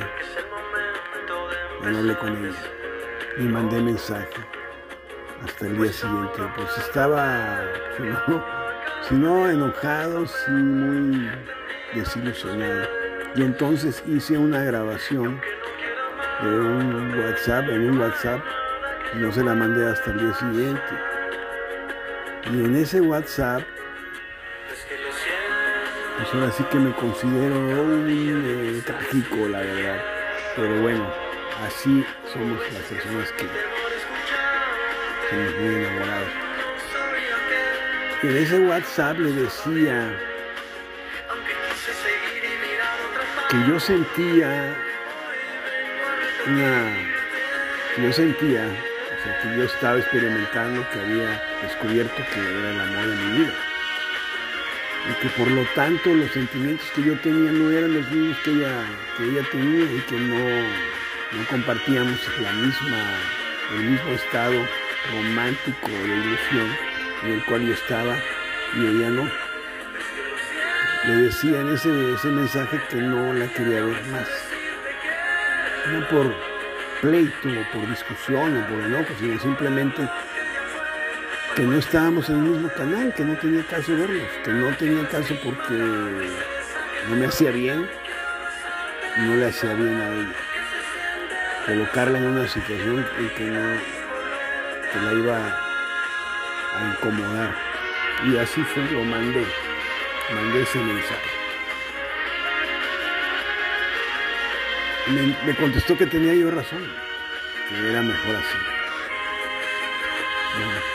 ya 1.83 1.91
no 1.91 1.99
hablé 1.99 2.19
con 2.19 2.37
ella, 2.37 2.55
ni 3.39 3.49
mandé 3.49 3.81
mensaje 3.81 4.29
hasta 5.43 5.67
el 5.69 5.79
día 5.79 5.91
siguiente. 5.91 6.39
Pues 6.55 6.77
estaba, 6.77 7.63
si 7.97 8.03
no, 8.03 8.45
si 9.09 9.15
no 9.15 9.49
enojado, 9.49 10.27
sí 10.27 10.51
muy 10.51 11.31
desilusionado. 11.95 12.87
Y 13.37 13.43
entonces 13.43 14.05
hice 14.07 14.37
una 14.37 14.65
grabación 14.65 15.41
de 16.43 16.61
un 16.61 17.19
WhatsApp, 17.21 17.71
en 17.71 17.89
un 17.89 17.99
WhatsApp, 18.01 18.41
y 19.15 19.19
no 19.21 19.33
se 19.33 19.43
la 19.43 19.55
mandé 19.55 19.89
hasta 19.89 20.11
el 20.11 20.19
día 20.19 20.35
siguiente. 20.35 20.83
Y 22.53 22.65
en 22.67 22.77
ese 22.77 23.01
WhatsApp 23.01 23.63
Pues 26.19 26.35
ahora 26.35 26.51
sí 26.51 26.65
que 26.65 26.79
me 26.79 26.93
considero 26.95 27.61
un 27.61 28.09
eh, 28.11 28.83
trágico, 28.85 29.37
la 29.49 29.61
verdad. 29.61 30.03
Pero 30.57 30.83
bueno, 30.83 31.07
así 31.65 32.05
somos 32.33 32.59
las 32.73 32.83
personas 32.83 33.31
que 33.33 33.45
somos 35.31 35.55
muy 35.61 35.75
enamorados. 35.77 36.29
En 38.25 38.37
ese 38.37 38.59
WhatsApp 38.59 39.17
le 39.21 39.31
decía 39.31 40.11
que 43.49 43.57
yo 43.69 43.79
sentía 43.79 44.77
una... 46.49 46.97
yo 47.97 48.13
sentía, 48.13 48.65
o 48.67 49.23
sea, 49.23 49.41
que 49.41 49.57
yo 49.57 49.65
estaba 49.65 49.99
experimentando, 49.99 50.85
que 50.91 50.99
había 50.99 51.43
descubierto 51.63 52.17
que 52.35 52.41
era 52.41 52.71
el 52.71 52.81
amor 52.81 53.07
de 53.07 53.15
mi 53.15 53.39
vida. 53.39 53.68
Y 55.09 55.23
que 55.23 55.29
por 55.31 55.51
lo 55.51 55.63
tanto 55.75 56.13
los 56.13 56.31
sentimientos 56.31 56.87
que 56.95 57.03
yo 57.03 57.19
tenía 57.21 57.51
no 57.53 57.71
eran 57.71 57.95
los 57.95 58.11
mismos 58.11 58.37
que 58.45 58.51
ella, 58.51 58.85
que 59.17 59.25
ella 59.25 59.43
tenía 59.51 59.85
y 59.85 60.01
que 60.09 60.17
no, 60.17 61.39
no 61.39 61.47
compartíamos 61.49 62.21
la 62.41 62.53
misma, 62.53 62.99
el 63.77 63.85
mismo 63.91 64.11
estado 64.11 64.61
romántico 65.13 65.89
de 65.89 66.17
ilusión 66.17 66.77
en 67.25 67.33
el 67.33 67.45
cual 67.45 67.67
yo 67.67 67.73
estaba 67.73 68.17
y 68.77 68.87
ella 68.87 69.11
no. 69.11 69.31
Le 71.07 71.17
decía 71.23 71.61
en 71.61 71.69
ese, 71.69 72.13
ese 72.13 72.29
mensaje 72.29 72.81
que 72.91 72.97
no 72.97 73.33
la 73.33 73.47
quería 73.53 73.83
ver 73.83 74.05
más. 74.07 74.29
No 75.93 76.07
por 76.09 76.35
pleito 77.01 77.49
o 77.49 77.73
por 77.73 77.89
discusión 77.89 78.57
o 78.59 78.67
por 78.69 78.81
enojo, 78.85 79.15
sino 79.19 79.39
simplemente 79.41 80.09
que 81.55 81.63
no 81.63 81.79
estábamos 81.79 82.29
en 82.29 82.37
el 82.37 82.43
mismo 82.43 82.69
canal, 82.71 83.13
que 83.15 83.25
no 83.25 83.37
tenía 83.37 83.65
caso 83.65 83.93
vernos, 83.97 84.29
que 84.45 84.53
no 84.53 84.77
tenía 84.77 85.09
caso 85.09 85.35
porque 85.43 85.75
no 87.09 87.17
me 87.17 87.27
hacía 87.27 87.51
bien, 87.51 87.89
no 89.19 89.37
le 89.37 89.47
hacía 89.47 89.75
bien 89.75 90.01
a 90.01 90.09
ella. 90.09 90.33
Colocarla 91.67 92.19
en 92.19 92.25
una 92.27 92.49
situación 92.49 93.07
en 93.19 93.29
que 93.31 93.45
no, 93.45 93.81
que 94.93 95.01
la 95.01 95.13
iba 95.13 95.37
a 95.37 96.93
incomodar. 96.93 97.55
Y 98.25 98.37
así 98.37 98.63
fue, 98.63 98.85
lo 98.91 99.05
mandé, 99.05 99.45
mandé 100.35 100.63
ese 100.63 100.79
mensaje. 100.79 101.31
Me, 105.09 105.47
me 105.47 105.57
contestó 105.57 105.97
que 105.97 106.07
tenía 106.07 106.35
yo 106.35 106.51
razón, 106.51 106.85
que 107.69 107.91
era 107.91 108.03
mejor 108.03 108.37
así. 108.37 108.78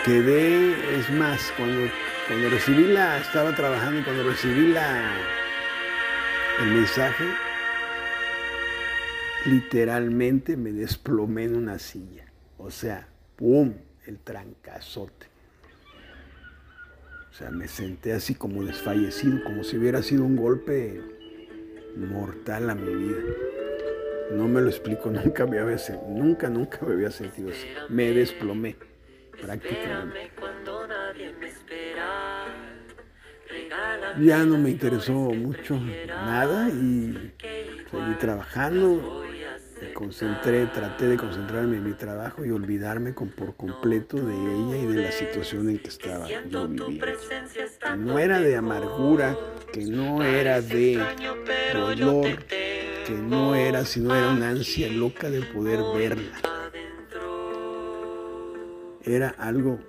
Quedé, 0.05 0.97
es 0.99 1.09
más, 1.11 1.53
cuando, 1.55 1.89
cuando 2.27 2.49
recibí 2.49 2.87
la, 2.87 3.17
estaba 3.19 3.55
trabajando 3.55 4.01
y 4.01 4.03
cuando 4.03 4.23
recibí 4.29 4.67
la, 4.73 5.13
el 6.61 6.71
mensaje, 6.71 7.23
literalmente 9.45 10.57
me 10.57 10.71
desplomé 10.73 11.45
en 11.45 11.55
una 11.55 11.79
silla. 11.79 12.25
O 12.57 12.69
sea, 12.69 13.07
¡pum! 13.37 13.73
El 14.05 14.19
trancazote. 14.19 15.27
O 17.31 17.33
sea, 17.33 17.49
me 17.49 17.67
senté 17.69 18.11
así 18.13 18.35
como 18.35 18.63
desfallecido, 18.65 19.41
como 19.45 19.63
si 19.63 19.77
hubiera 19.77 20.03
sido 20.03 20.25
un 20.25 20.35
golpe 20.35 21.01
mortal 21.95 22.69
a 22.69 22.75
mi 22.75 22.93
vida. 22.93 23.21
No 24.33 24.47
me 24.49 24.59
lo 24.61 24.67
explico, 24.69 25.09
nunca 25.11 25.45
me 25.45 25.59
había, 25.59 25.77
sen- 25.77 26.05
nunca, 26.09 26.49
nunca 26.49 26.79
me 26.85 26.93
había 26.93 27.11
sentido 27.11 27.49
así. 27.51 27.65
Me 27.87 28.11
desplomé 28.11 28.75
Ya 34.21 34.43
no 34.45 34.57
me 34.57 34.71
interesó 34.71 35.13
mucho 35.13 35.79
nada 36.07 36.69
y 36.69 37.33
seguí 37.89 38.15
trabajando. 38.19 39.23
Me 39.81 39.91
concentré, 39.93 40.65
traté 40.67 41.07
de 41.07 41.17
concentrarme 41.17 41.77
en 41.77 41.83
mi 41.83 41.93
trabajo 41.93 42.45
y 42.45 42.51
olvidarme 42.51 43.13
con, 43.13 43.29
por 43.29 43.55
completo 43.57 44.17
de 44.17 44.33
ella 44.33 44.77
y 44.77 44.85
de 44.85 45.01
la 45.01 45.11
situación 45.11 45.69
en 45.69 45.79
que 45.79 45.89
estaba 45.89 46.27
yo 46.29 46.67
viviendo. 46.67 47.07
Que 47.79 47.97
no 47.97 48.17
era 48.17 48.39
de 48.39 48.55
amargura, 48.55 49.37
que 49.73 49.83
no 49.85 50.23
era 50.23 50.61
de 50.61 51.03
dolor, 51.73 52.45
que 52.45 53.13
no 53.13 53.55
era, 53.55 53.83
sino 53.83 54.15
era 54.15 54.29
una 54.29 54.51
ansia 54.51 54.87
loca 54.87 55.29
de 55.29 55.41
poder 55.41 55.79
verla. 55.93 56.52
Era 59.05 59.35
algo 59.37 59.79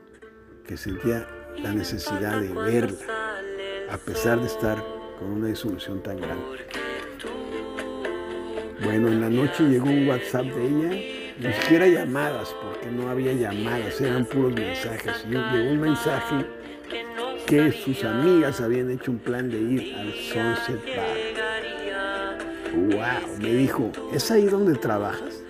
que 0.67 0.77
sentía 0.77 1.25
la 1.63 1.73
necesidad 1.73 2.41
de 2.41 2.49
verla, 2.49 2.99
a 3.89 3.97
pesar 3.97 4.41
de 4.41 4.47
estar 4.47 4.85
con 5.21 5.29
una 5.29 5.47
disolución 5.47 6.03
tan 6.03 6.17
grande. 6.17 6.45
Bueno, 8.83 9.07
en 9.07 9.21
la 9.21 9.31
noche 9.31 9.69
llegó 9.69 9.87
un 9.87 10.09
WhatsApp 10.09 10.47
de 10.47 10.67
ella, 10.67 10.89
ni 11.39 11.53
siquiera 11.53 11.87
llamadas, 11.87 12.53
porque 12.61 12.91
no 12.91 13.09
había 13.09 13.33
llamadas, 13.35 14.01
eran 14.01 14.25
puros 14.25 14.53
mensajes. 14.53 15.25
Llegó 15.29 15.71
un 15.71 15.81
mensaje 15.81 16.47
que 17.47 17.71
sus 17.71 18.03
amigas 18.03 18.61
habían 18.61 18.91
hecho 18.91 19.13
un 19.13 19.19
plan 19.21 19.49
de 19.49 19.61
ir 19.61 19.95
al 19.95 20.13
Sunset 20.13 20.83
Bar. 20.97 21.17
wow, 22.75 23.39
me 23.39 23.55
dijo, 23.55 23.93
¿es 24.13 24.29
ahí 24.33 24.47
donde 24.47 24.75
trabajas? 24.75 25.44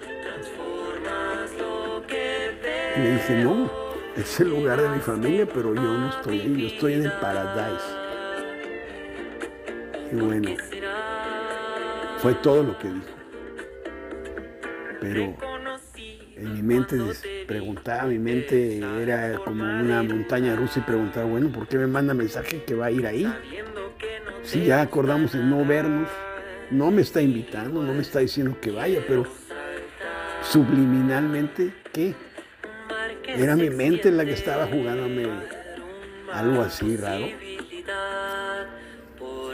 Le 3.00 3.12
dije, 3.14 3.34
no, 3.42 3.70
es 4.16 4.40
el 4.40 4.50
lugar 4.50 4.80
de 4.80 4.88
mi 4.88 5.00
familia, 5.00 5.46
pero 5.46 5.74
yo 5.74 5.82
no 5.82 6.10
estoy 6.10 6.40
ahí, 6.40 6.60
yo 6.60 6.66
estoy 6.68 6.94
en 6.94 7.04
el 7.04 7.12
Paradise. 7.12 7.84
Y 10.12 10.16
bueno, 10.16 10.50
fue 12.18 12.34
todo 12.34 12.62
lo 12.62 12.78
que 12.78 12.88
dijo. 12.88 13.06
Pero 15.00 15.36
en 16.36 16.54
mi 16.54 16.62
mente 16.62 16.96
preguntaba, 17.46 18.04
mi 18.04 18.18
mente 18.18 18.78
era 18.78 19.38
como 19.44 19.64
una 19.64 20.02
montaña 20.02 20.54
rusa 20.56 20.78
y 20.78 20.82
preguntaba, 20.82 21.26
bueno, 21.26 21.50
¿por 21.50 21.66
qué 21.66 21.78
me 21.78 21.86
manda 21.86 22.14
mensaje 22.14 22.62
que 22.64 22.74
va 22.74 22.86
a 22.86 22.90
ir 22.90 23.06
ahí? 23.06 23.30
Si 24.42 24.64
ya 24.64 24.82
acordamos 24.82 25.34
en 25.34 25.50
no 25.50 25.64
vernos, 25.64 26.08
no 26.70 26.90
me 26.90 27.02
está 27.02 27.20
invitando, 27.20 27.82
no 27.82 27.92
me 27.92 28.02
está 28.02 28.20
diciendo 28.20 28.56
que 28.60 28.70
vaya, 28.70 29.00
pero 29.06 29.24
subliminalmente, 30.42 31.74
¿qué? 31.92 32.14
Era 33.36 33.56
mi 33.56 33.70
mente 33.70 34.10
la 34.10 34.24
que 34.24 34.32
estaba 34.32 34.66
jugándome 34.66 35.26
algo 36.32 36.62
así 36.62 36.96
raro. 36.96 37.26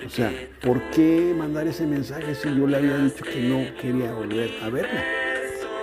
O 0.05 0.09
sea, 0.09 0.33
¿por 0.61 0.83
qué 0.91 1.35
mandar 1.37 1.67
ese 1.67 1.87
mensaje 1.87 2.35
si 2.35 2.49
yo 2.55 2.67
le 2.67 2.77
había 2.77 2.97
dicho 2.97 3.25
que 3.25 3.41
no 3.41 3.65
quería 3.81 4.13
volver 4.13 4.51
a 4.63 4.69
verla? 4.71 5.05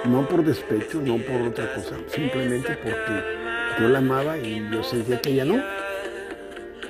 No 0.06 0.28
por 0.28 0.44
despecho, 0.44 1.02
no 1.02 1.18
por 1.18 1.42
otra 1.42 1.74
cosa, 1.74 1.98
simplemente 2.08 2.78
porque 2.84 3.24
yo 3.80 3.90
la 3.90 4.00
amaba 4.00 4.38
y 4.38 4.68
yo 4.72 4.84
sentía 4.84 5.22
que 5.22 5.32
ella 5.32 5.46
no. 5.46 5.64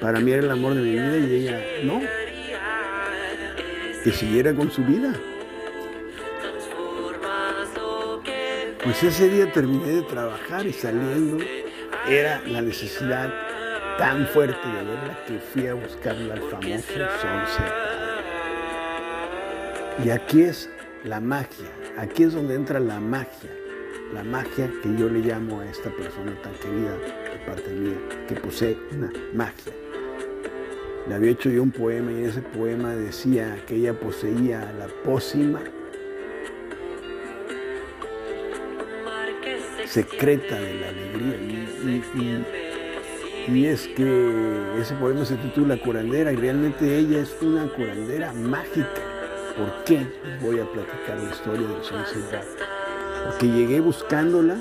Para 0.01 0.19
mí 0.19 0.31
era 0.31 0.43
el 0.43 0.51
amor 0.51 0.75
de 0.75 0.81
mi 0.81 0.91
vida 0.91 1.17
y 1.17 1.35
ella 1.35 1.61
no. 1.83 2.01
Que 4.03 4.11
siguiera 4.11 4.53
con 4.53 4.71
su 4.71 4.83
vida. 4.83 5.13
Pues 8.87 9.03
ese 9.03 9.27
día 9.27 9.51
terminé 9.51 9.95
de 9.95 10.01
trabajar 10.03 10.65
y 10.65 10.71
saliendo 10.71 11.43
era 12.07 12.41
la 12.47 12.61
necesidad 12.61 13.33
tan 13.97 14.25
fuerte 14.27 14.65
de 14.65 14.75
verla 14.75 15.19
que 15.27 15.39
fui 15.39 15.67
a 15.67 15.73
buscarla 15.73 16.35
al 16.35 16.41
famoso 16.43 16.93
Sunset. 16.93 17.73
Y 20.05 20.09
aquí 20.09 20.43
es 20.43 20.69
la 21.03 21.19
magia, 21.19 21.67
aquí 21.97 22.23
es 22.23 22.33
donde 22.33 22.55
entra 22.55 22.79
la 22.79 23.01
magia, 23.01 23.51
la 24.13 24.23
magia 24.23 24.71
que 24.81 24.95
yo 24.97 25.09
le 25.09 25.19
llamo 25.19 25.59
a 25.59 25.65
esta 25.65 25.89
persona 25.89 26.41
tan 26.41 26.53
querida 26.53 26.93
de 26.93 27.45
parte 27.45 27.69
mía, 27.71 27.97
que 28.25 28.35
posee 28.35 28.77
una 28.93 29.11
magia. 29.33 29.73
Le 31.09 31.13
había 31.13 31.31
hecho 31.31 31.49
yo 31.49 31.61
un 31.61 31.71
poema 31.71 32.13
y 32.13 32.19
en 32.19 32.29
ese 32.29 32.41
poema 32.41 32.95
decía 32.95 33.61
que 33.67 33.75
ella 33.75 33.99
poseía 33.99 34.71
la 34.79 34.87
pócima 35.03 35.59
secreta 39.97 40.59
de 40.59 40.73
la 40.75 40.89
alegría. 40.89 42.45
Y, 43.47 43.65
es 43.65 43.87
que 43.87 44.79
ese 44.79 44.93
poema 44.95 45.25
se 45.25 45.37
titula 45.37 45.77
Curandera 45.77 46.31
y 46.31 46.35
realmente 46.35 46.99
ella 46.99 47.19
es 47.19 47.35
una 47.41 47.67
curandera 47.73 48.31
mágica. 48.33 49.01
¿Por 49.57 49.83
qué? 49.85 50.05
voy 50.41 50.59
a 50.59 50.65
platicar 50.65 51.17
la 51.17 51.31
historia 51.31 51.67
del 51.67 51.83
Sunset 51.83 52.45
Porque 53.25 53.47
llegué 53.47 53.79
buscándola 53.79 54.57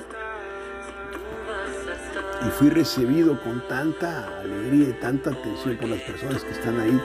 y 2.46 2.50
fui 2.52 2.70
recibido 2.70 3.38
con 3.42 3.60
tanta 3.68 4.40
alegría 4.40 4.88
y 4.88 4.92
tanta 4.94 5.30
atención 5.32 5.76
por 5.76 5.90
las 5.90 6.00
personas 6.00 6.44
que 6.44 6.52
están 6.52 6.80
ahí, 6.80 6.98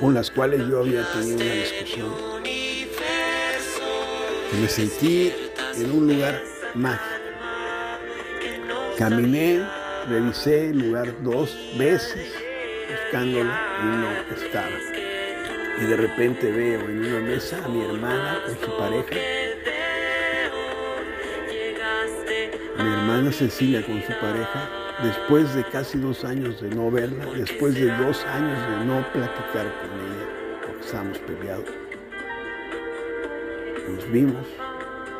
con 0.00 0.12
las 0.12 0.30
cuales 0.30 0.68
yo 0.68 0.80
había 0.80 1.02
tenido 1.12 1.36
una 1.36 1.54
discusión. 1.54 2.10
me 4.60 4.68
sentí 4.68 5.32
en 5.76 5.90
un 5.92 6.08
lugar 6.08 6.42
mágico. 6.74 7.19
Caminé, 9.00 9.66
revisé 10.10 10.68
el 10.68 10.78
lugar 10.78 11.22
dos 11.22 11.56
veces 11.78 12.34
buscándolo 12.86 13.50
y 13.82 13.86
no 13.96 14.10
estaba. 14.36 14.68
Y 15.80 15.84
de 15.86 15.96
repente 15.96 16.52
veo 16.52 16.80
en 16.80 17.06
una 17.06 17.20
mesa 17.20 17.64
a 17.64 17.68
mi 17.68 17.82
hermana 17.82 18.42
con 18.44 18.58
su 18.58 18.76
pareja. 18.76 19.14
Mi 22.76 22.92
hermana 22.92 23.32
Cecilia 23.32 23.82
con 23.86 24.02
su 24.02 24.12
pareja, 24.20 24.68
después 25.02 25.54
de 25.54 25.64
casi 25.64 25.96
dos 25.96 26.22
años 26.22 26.60
de 26.60 26.68
no 26.68 26.90
verla, 26.90 27.24
después 27.34 27.76
de 27.76 27.86
dos 27.86 28.22
años 28.26 28.58
de 28.68 28.84
no 28.84 29.12
platicar 29.14 29.64
con 29.80 29.98
ella, 29.98 30.60
porque 30.66 30.80
estábamos 30.84 31.18
peleados. 31.20 31.64
Nos 33.88 34.12
vimos, 34.12 34.46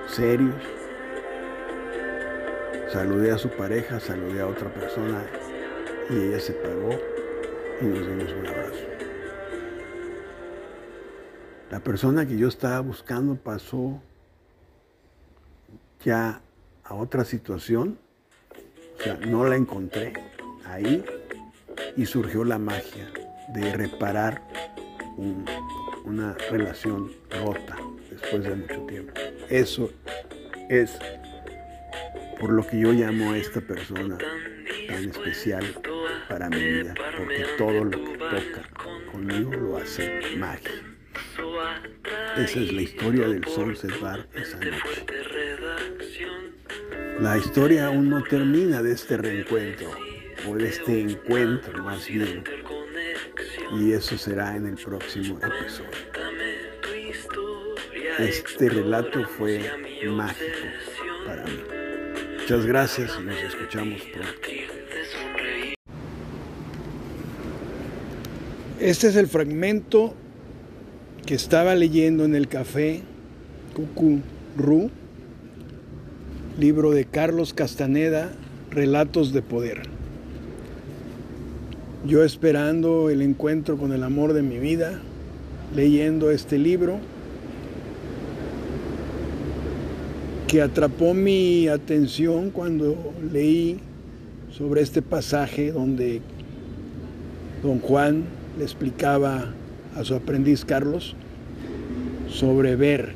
serios, 0.07 0.80
Saludé 2.92 3.31
a 3.31 3.38
su 3.38 3.48
pareja, 3.50 4.00
saludé 4.00 4.40
a 4.40 4.48
otra 4.48 4.72
persona 4.74 5.24
y 6.11 6.14
ella 6.14 6.40
se 6.40 6.55
paró 6.55 6.90
y 7.81 7.85
nos 7.85 8.05
dimos 8.05 8.33
un 8.33 8.46
abrazo. 8.48 8.85
La 11.70 11.79
persona 11.79 12.26
que 12.26 12.37
yo 12.37 12.48
estaba 12.48 12.81
buscando 12.81 13.37
pasó 13.37 14.03
ya 16.05 16.40
a 16.83 16.94
otra 16.94 17.24
situación, 17.24 17.96
o 18.98 19.03
sea, 19.05 19.14
no 19.18 19.44
la 19.44 19.55
encontré 19.55 20.12
ahí 20.64 21.05
y 21.96 22.07
surgió 22.07 22.42
la 22.42 22.59
magia 22.59 23.09
de 23.55 23.72
reparar 23.72 24.42
una 26.05 26.35
relación 26.50 27.12
rota 27.31 27.76
después 28.11 28.42
de 28.42 28.57
mucho 28.57 28.81
tiempo. 28.87 29.12
Eso 29.48 29.90
es 30.68 30.98
por 32.40 32.53
lo 32.53 32.66
que 32.66 32.81
yo 32.81 32.92
llamo 32.92 33.33
a 33.33 33.38
esta 33.38 33.61
persona 33.61 34.16
tan 34.88 35.09
especial 35.09 35.64
para 36.29 36.48
mi 36.48 36.64
vida, 36.64 36.94
porque 37.16 37.44
todo 37.59 37.85
lo 37.85 37.90
que 37.90 38.16
toca 38.16 38.68
conmigo 39.12 39.53
lo 39.53 39.76
hace 39.76 40.20
magia. 40.38 40.70
Esa 42.38 42.61
es 42.61 42.72
la 42.72 42.83
historia 42.83 43.29
del 43.29 43.44
Sunset 43.44 44.00
Bar 44.00 44.26
esa 44.35 44.59
noche. 44.59 45.07
La 47.20 47.37
historia 47.37 47.88
aún 47.88 48.09
no 48.09 48.22
termina 48.22 48.83
de 48.83 48.92
este 48.92 49.18
reencuentro, 49.18 49.90
o 50.48 50.57
de 50.57 50.68
este 50.68 51.00
encuentro 51.00 51.85
más 51.85 52.09
bien, 52.09 52.42
y 53.79 53.92
eso 53.92 54.16
será 54.16 54.57
en 54.57 54.66
el 54.66 54.76
próximo 54.76 55.38
episodio. 55.38 55.90
Este 58.18 58.68
relato 58.68 59.26
fue 59.26 59.70
mágico 60.07 60.66
para 61.26 61.44
mí. 61.44 61.80
Muchas 62.51 62.67
gracias 62.67 63.13
y 63.17 63.25
nos 63.25 63.37
escuchamos 63.37 64.01
pronto. 64.13 64.33
Este 68.81 69.07
es 69.07 69.15
el 69.15 69.29
fragmento 69.29 70.15
que 71.27 71.37
estaba 71.37 71.77
leyendo 71.77 72.25
en 72.25 72.35
el 72.35 72.49
café 72.49 73.03
Cucurú, 73.73 74.91
libro 76.59 76.91
de 76.91 77.05
Carlos 77.05 77.55
Castaneda, 77.55 78.33
Relatos 78.73 79.33
de 79.33 79.43
Poder. 79.43 79.83
Yo 82.05 82.25
esperando 82.25 83.11
el 83.11 83.23
encuentro 83.23 83.77
con 83.77 83.93
el 83.93 84.03
amor 84.03 84.33
de 84.33 84.43
mi 84.43 84.59
vida, 84.59 85.01
leyendo 85.77 86.33
este 86.33 86.59
libro, 86.59 86.99
que 90.51 90.61
atrapó 90.61 91.15
mi 91.15 91.69
atención 91.69 92.51
cuando 92.51 93.15
leí 93.33 93.79
sobre 94.51 94.81
este 94.81 95.01
pasaje 95.01 95.71
donde 95.71 96.23
don 97.63 97.79
Juan 97.79 98.25
le 98.59 98.65
explicaba 98.65 99.55
a 99.95 100.03
su 100.03 100.17
aprendiz 100.17 100.65
Carlos 100.65 101.15
sobre 102.29 102.75
ver. 102.75 103.13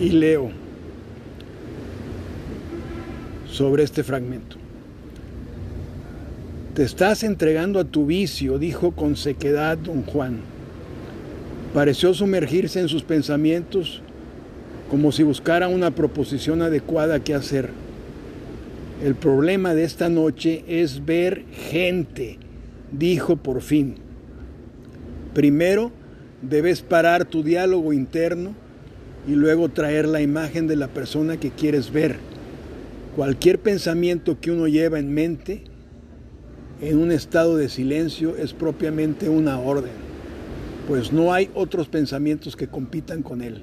Y 0.00 0.08
leo 0.08 0.50
sobre 3.46 3.82
este 3.82 4.02
fragmento. 4.02 4.56
Te 6.72 6.82
estás 6.82 7.22
entregando 7.22 7.78
a 7.78 7.84
tu 7.84 8.06
vicio, 8.06 8.58
dijo 8.58 8.92
con 8.92 9.16
sequedad 9.16 9.76
don 9.76 10.02
Juan 10.02 10.53
Pareció 11.74 12.14
sumergirse 12.14 12.78
en 12.78 12.88
sus 12.88 13.02
pensamientos 13.02 14.00
como 14.88 15.10
si 15.10 15.24
buscara 15.24 15.66
una 15.66 15.90
proposición 15.90 16.62
adecuada 16.62 17.18
que 17.18 17.34
hacer. 17.34 17.70
El 19.02 19.16
problema 19.16 19.74
de 19.74 19.82
esta 19.82 20.08
noche 20.08 20.64
es 20.68 21.04
ver 21.04 21.44
gente, 21.50 22.38
dijo 22.92 23.34
por 23.34 23.60
fin. 23.60 23.96
Primero 25.34 25.90
debes 26.42 26.80
parar 26.80 27.24
tu 27.24 27.42
diálogo 27.42 27.92
interno 27.92 28.54
y 29.26 29.32
luego 29.32 29.68
traer 29.68 30.06
la 30.06 30.20
imagen 30.20 30.68
de 30.68 30.76
la 30.76 30.86
persona 30.86 31.38
que 31.38 31.50
quieres 31.50 31.92
ver. 31.92 32.18
Cualquier 33.16 33.58
pensamiento 33.58 34.38
que 34.40 34.52
uno 34.52 34.68
lleva 34.68 35.00
en 35.00 35.12
mente 35.12 35.64
en 36.80 36.98
un 36.98 37.10
estado 37.10 37.56
de 37.56 37.68
silencio 37.68 38.36
es 38.36 38.52
propiamente 38.52 39.28
una 39.28 39.58
orden. 39.58 40.13
Pues 40.86 41.12
no 41.12 41.32
hay 41.32 41.50
otros 41.54 41.88
pensamientos 41.88 42.56
que 42.56 42.68
compitan 42.68 43.22
con 43.22 43.42
él. 43.42 43.62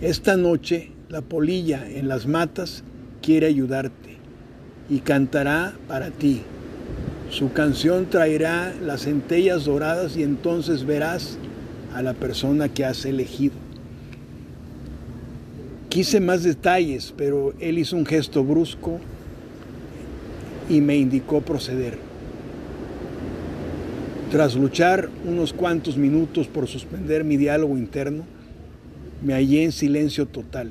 Esta 0.00 0.36
noche 0.36 0.90
la 1.08 1.20
polilla 1.20 1.86
en 1.88 2.08
las 2.08 2.26
matas 2.26 2.84
quiere 3.20 3.46
ayudarte 3.46 4.16
y 4.90 5.00
cantará 5.00 5.74
para 5.88 6.10
ti. 6.10 6.42
Su 7.30 7.52
canción 7.52 8.10
traerá 8.10 8.74
las 8.82 9.02
centellas 9.02 9.64
doradas 9.64 10.16
y 10.16 10.22
entonces 10.22 10.84
verás 10.84 11.38
a 11.94 12.02
la 12.02 12.14
persona 12.14 12.68
que 12.68 12.84
has 12.84 13.04
elegido. 13.04 13.54
Quise 15.88 16.20
más 16.20 16.42
detalles, 16.42 17.12
pero 17.16 17.54
él 17.60 17.78
hizo 17.78 17.96
un 17.96 18.06
gesto 18.06 18.42
brusco 18.42 18.98
y 20.68 20.80
me 20.80 20.96
indicó 20.96 21.42
proceder. 21.42 22.11
Tras 24.32 24.54
luchar 24.54 25.10
unos 25.26 25.52
cuantos 25.52 25.98
minutos 25.98 26.48
por 26.48 26.66
suspender 26.66 27.22
mi 27.22 27.36
diálogo 27.36 27.76
interno, 27.76 28.24
me 29.22 29.34
hallé 29.34 29.64
en 29.64 29.72
silencio 29.72 30.24
total. 30.24 30.70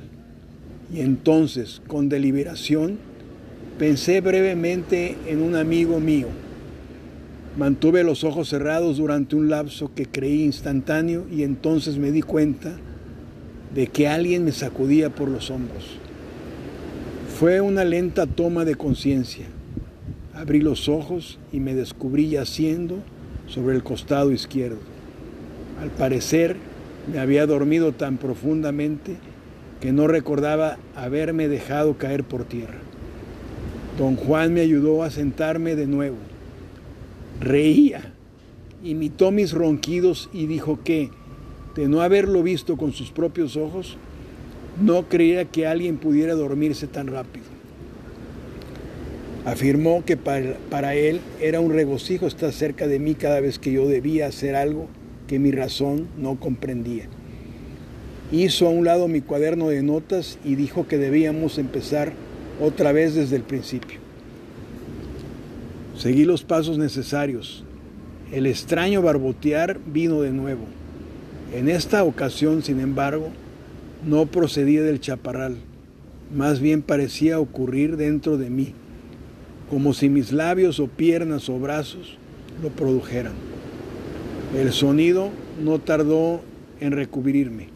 Y 0.92 0.98
entonces, 0.98 1.80
con 1.86 2.08
deliberación, 2.08 2.98
pensé 3.78 4.20
brevemente 4.20 5.16
en 5.28 5.42
un 5.42 5.54
amigo 5.54 6.00
mío. 6.00 6.26
Mantuve 7.56 8.02
los 8.02 8.24
ojos 8.24 8.48
cerrados 8.48 8.96
durante 8.96 9.36
un 9.36 9.48
lapso 9.48 9.92
que 9.94 10.06
creí 10.06 10.42
instantáneo 10.42 11.24
y 11.30 11.44
entonces 11.44 11.98
me 11.98 12.10
di 12.10 12.22
cuenta 12.22 12.72
de 13.72 13.86
que 13.86 14.08
alguien 14.08 14.44
me 14.44 14.50
sacudía 14.50 15.10
por 15.10 15.28
los 15.28 15.52
hombros. 15.52 15.84
Fue 17.38 17.60
una 17.60 17.84
lenta 17.84 18.26
toma 18.26 18.64
de 18.64 18.74
conciencia. 18.74 19.46
Abrí 20.34 20.60
los 20.60 20.88
ojos 20.88 21.38
y 21.52 21.60
me 21.60 21.76
descubrí 21.76 22.28
yaciendo 22.28 22.98
sobre 23.52 23.76
el 23.76 23.82
costado 23.82 24.32
izquierdo. 24.32 24.78
Al 25.80 25.90
parecer 25.90 26.56
me 27.12 27.18
había 27.18 27.46
dormido 27.46 27.92
tan 27.92 28.16
profundamente 28.16 29.16
que 29.80 29.92
no 29.92 30.06
recordaba 30.06 30.78
haberme 30.94 31.48
dejado 31.48 31.98
caer 31.98 32.24
por 32.24 32.44
tierra. 32.44 32.78
Don 33.98 34.16
Juan 34.16 34.54
me 34.54 34.60
ayudó 34.60 35.02
a 35.02 35.10
sentarme 35.10 35.76
de 35.76 35.86
nuevo. 35.86 36.16
Reía, 37.40 38.12
imitó 38.82 39.30
mis 39.32 39.52
ronquidos 39.52 40.30
y 40.32 40.46
dijo 40.46 40.78
que, 40.82 41.10
de 41.74 41.88
no 41.88 42.00
haberlo 42.00 42.42
visto 42.42 42.76
con 42.76 42.92
sus 42.92 43.10
propios 43.10 43.56
ojos, 43.56 43.96
no 44.80 45.08
creía 45.08 45.44
que 45.44 45.66
alguien 45.66 45.98
pudiera 45.98 46.34
dormirse 46.34 46.86
tan 46.86 47.08
rápido. 47.08 47.51
Afirmó 49.44 50.04
que 50.04 50.16
para, 50.16 50.94
él 50.94 51.20
era 51.40 51.60
un 51.60 51.72
regocijo 51.72 52.26
estar 52.26 52.52
cerca 52.52 52.86
de 52.86 53.00
mí 53.00 53.14
cada 53.14 53.40
vez 53.40 53.58
que 53.58 53.72
yo 53.72 53.88
debía 53.88 54.26
hacer 54.26 54.54
algo 54.54 54.86
que 55.26 55.38
mi 55.38 55.50
razón 55.50 56.06
no 56.16 56.38
comprendía. 56.38 57.06
Hizo 58.30 58.66
a 58.66 58.70
un 58.70 58.84
lado 58.84 59.08
mi 59.08 59.20
cuaderno 59.20 59.68
de 59.68 59.82
notas 59.82 60.38
y 60.44 60.54
dijo 60.54 60.86
que 60.86 60.96
debíamos 60.96 61.58
empezar 61.58 62.12
otra 62.60 62.92
vez 62.92 63.14
desde 63.14 63.36
el 63.36 63.42
principio. 63.42 63.98
Seguí 65.98 66.24
los 66.24 66.44
pasos 66.44 66.78
necesarios. 66.78 67.64
El 68.32 68.46
extraño 68.46 69.02
barbotear 69.02 69.78
vino 69.84 70.22
de 70.22 70.30
nuevo. 70.30 70.62
En 71.54 71.68
esta 71.68 72.04
ocasión, 72.04 72.62
sin 72.62 72.80
embargo, 72.80 73.28
no 74.06 74.26
procedía 74.26 74.82
del 74.82 75.00
chaparral, 75.00 75.56
más 76.34 76.60
bien 76.60 76.80
parecía 76.82 77.38
ocurrir 77.38 77.96
dentro 77.96 78.38
de 78.38 78.48
mí, 78.48 78.74
como 79.72 79.94
si 79.94 80.10
mis 80.10 80.32
labios 80.32 80.78
o 80.80 80.86
piernas 80.86 81.48
o 81.48 81.58
brazos 81.58 82.18
lo 82.62 82.68
produjeran. 82.68 83.32
El 84.54 84.70
sonido 84.70 85.30
no 85.64 85.78
tardó 85.78 86.42
en 86.78 86.92
recubrirme. 86.92 87.68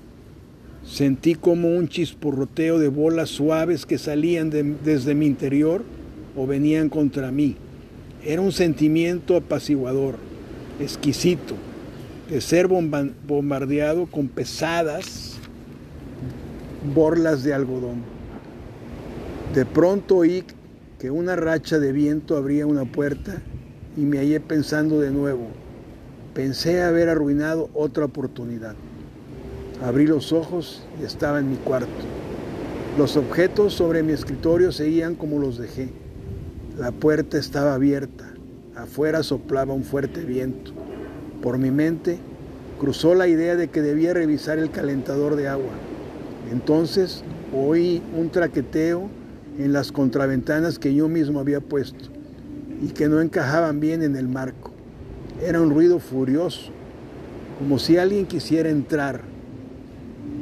Sentí 0.85 1.35
como 1.35 1.75
un 1.75 1.89
chisporroteo 1.89 2.79
de 2.79 2.89
bolas 2.89 3.31
suaves 3.31 3.87
que 3.87 3.97
salían 3.97 4.51
de, 4.51 4.63
desde 4.85 5.15
mi 5.15 5.25
interior 5.25 5.85
o 6.37 6.47
venían 6.47 6.91
contra 6.91 7.33
mí. 7.33 7.57
Era 8.23 8.43
un 8.43 8.53
sentimiento 8.53 9.35
apaciguador, 9.35 10.17
exquisito, 10.79 11.55
de 12.29 12.43
ser 12.43 12.69
bombardeado 12.69 14.05
con 14.05 14.29
pesadas 14.29 15.39
borlas 16.95 17.43
de 17.43 17.55
algodón. 17.55 18.03
De 19.55 19.65
pronto 19.65 20.17
oí 20.17 20.45
que 20.99 21.11
una 21.11 21.37
racha 21.37 21.79
de 21.79 21.93
viento 21.93 22.37
abría 22.37 22.67
una 22.67 22.85
puerta 22.85 23.43
y 23.97 24.01
me 24.01 24.19
hallé 24.19 24.41
pensando 24.41 25.01
de 25.01 25.11
nuevo. 25.11 25.49
Pensé 26.35 26.83
haber 26.83 27.09
arruinado 27.09 27.69
otra 27.75 28.07
oportunidad. 28.07 28.75
Abrí 29.85 30.07
los 30.07 30.33
ojos 30.33 30.83
y 31.01 31.05
estaba 31.05 31.39
en 31.39 31.51
mi 31.51 31.57
cuarto. 31.57 31.91
Los 32.99 33.17
objetos 33.17 33.75
sobre 33.75 34.03
mi 34.03 34.13
escritorio 34.13 34.73
seguían 34.73 35.17
como 35.17 35.39
los 35.39 35.59
dejé. 35.59 35.91
La 36.79 36.93
puerta 36.93 37.37
estaba 37.37 37.75
abierta. 37.75 38.33
Afuera 38.75 39.23
soplaba 39.23 39.75
un 39.75 39.85
fuerte 39.85 40.25
viento. 40.25 40.73
Por 41.43 41.59
mi 41.59 41.71
mente 41.71 42.19
cruzó 42.81 43.15
la 43.15 43.29
idea 43.29 43.57
de 43.57 43.69
que 43.69 43.83
debía 43.83 44.15
revisar 44.15 44.59
el 44.59 44.71
calentador 44.71 45.37
de 45.37 45.49
agua. 45.49 45.73
Entonces 46.51 47.23
oí 47.55 48.03
un 48.17 48.31
traqueteo 48.31 49.11
en 49.59 49.73
las 49.73 49.93
contraventanas 49.93 50.79
que 50.79 50.95
yo 50.95 51.09
mismo 51.09 51.41
había 51.41 51.61
puesto 51.61 52.11
y 52.83 52.89
que 52.89 53.09
no 53.09 53.21
encajaban 53.21 53.81
bien 53.81 54.03
en 54.03 54.17
el 54.17 54.29
marco. 54.29 54.71
Era 55.43 55.61
un 55.61 55.71
ruido 55.71 55.99
furioso, 55.99 56.71
como 57.59 57.79
si 57.79 57.99
alguien 57.99 58.27
quisiera 58.27 58.69
entrar. 58.69 59.23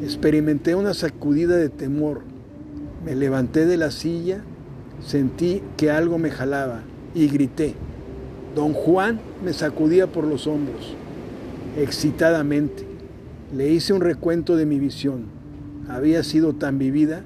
Experimenté 0.02 0.74
una 0.74 0.94
sacudida 0.94 1.56
de 1.56 1.68
temor. 1.68 2.22
Me 3.04 3.14
levanté 3.14 3.66
de 3.66 3.76
la 3.76 3.90
silla, 3.90 4.42
sentí 5.04 5.62
que 5.76 5.90
algo 5.90 6.18
me 6.18 6.30
jalaba 6.30 6.82
y 7.14 7.28
grité. 7.28 7.74
Don 8.54 8.72
Juan 8.72 9.20
me 9.44 9.52
sacudía 9.52 10.06
por 10.06 10.24
los 10.24 10.46
hombros, 10.46 10.94
excitadamente. 11.76 12.86
Le 13.54 13.70
hice 13.70 13.92
un 13.92 14.00
recuento 14.00 14.56
de 14.56 14.66
mi 14.66 14.78
visión. 14.78 15.26
Había 15.88 16.22
sido 16.22 16.54
tan 16.54 16.78
vivida 16.78 17.22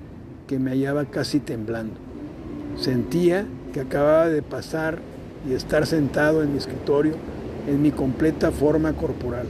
que 0.48 0.58
me 0.58 0.70
hallaba 0.70 1.04
casi 1.04 1.38
temblando. 1.38 1.94
Sentía 2.76 3.46
que 3.72 3.80
acababa 3.80 4.28
de 4.28 4.42
pasar 4.42 4.98
y 5.48 5.52
estar 5.52 5.86
sentado 5.86 6.42
en 6.42 6.52
mi 6.52 6.58
escritorio 6.58 7.14
en 7.68 7.82
mi 7.82 7.90
completa 7.90 8.50
forma 8.50 8.94
corporal. 8.94 9.46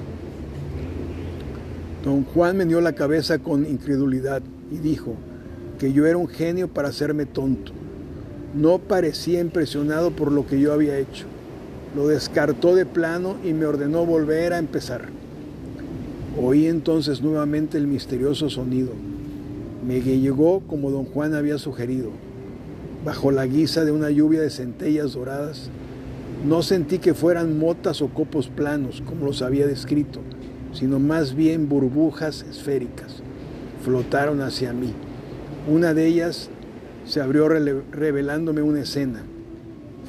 Don 2.05 2.25
Juan 2.25 2.57
me 2.57 2.67
dio 2.67 2.81
la 2.81 2.95
cabeza 2.95 3.39
con 3.39 3.65
incredulidad 3.65 4.43
y 4.73 4.79
dijo 4.79 5.15
que 5.79 5.93
yo 5.93 6.05
era 6.05 6.19
un 6.19 6.29
genio 6.29 6.69
para 6.69 6.89
hacerme 6.89 7.27
tonto. 7.27 7.73
No 8.55 8.79
parecía 8.79 9.41
impresionado 9.41 10.11
por 10.11 10.33
lo 10.33 10.47
que 10.47 10.61
yo 10.61 10.73
había 10.73 10.99
hecho. 10.99 11.27
Lo 11.95 12.09
descartó 12.09 12.75
de 12.75 12.87
plano 12.87 13.37
y 13.45 13.53
me 13.53 13.67
ordenó 13.67 14.05
volver 14.05 14.53
a 14.53 14.59
empezar. 14.59 15.07
Oí 16.41 16.67
entonces 16.67 17.23
nuevamente 17.23 17.79
el 17.79 17.87
misterioso 17.87 18.51
sonido. 18.51 18.93
Me 19.87 20.01
llegó 20.01 20.61
como 20.67 20.91
don 20.91 21.05
Juan 21.05 21.35
había 21.35 21.57
sugerido, 21.57 22.11
bajo 23.05 23.31
la 23.31 23.47
guisa 23.47 23.85
de 23.85 23.93
una 23.93 24.11
lluvia 24.11 24.41
de 24.41 24.51
centellas 24.51 25.13
doradas. 25.13 25.71
No 26.47 26.63
sentí 26.63 26.99
que 26.99 27.15
fueran 27.15 27.59
motas 27.59 28.03
o 28.03 28.09
copos 28.09 28.49
planos, 28.49 29.03
como 29.07 29.27
los 29.27 29.41
había 29.41 29.67
descrito, 29.67 30.21
sino 30.73 30.99
más 30.99 31.35
bien 31.35 31.69
burbujas 31.69 32.45
esféricas. 32.51 33.23
Flotaron 33.85 34.41
hacia 34.41 34.73
mí. 34.73 34.93
Una 35.71 35.95
de 35.95 36.07
ellas 36.07 36.51
se 37.07 37.21
abrió 37.21 37.49
revelándome 37.49 38.63
una 38.63 38.81
escena. 38.81 39.23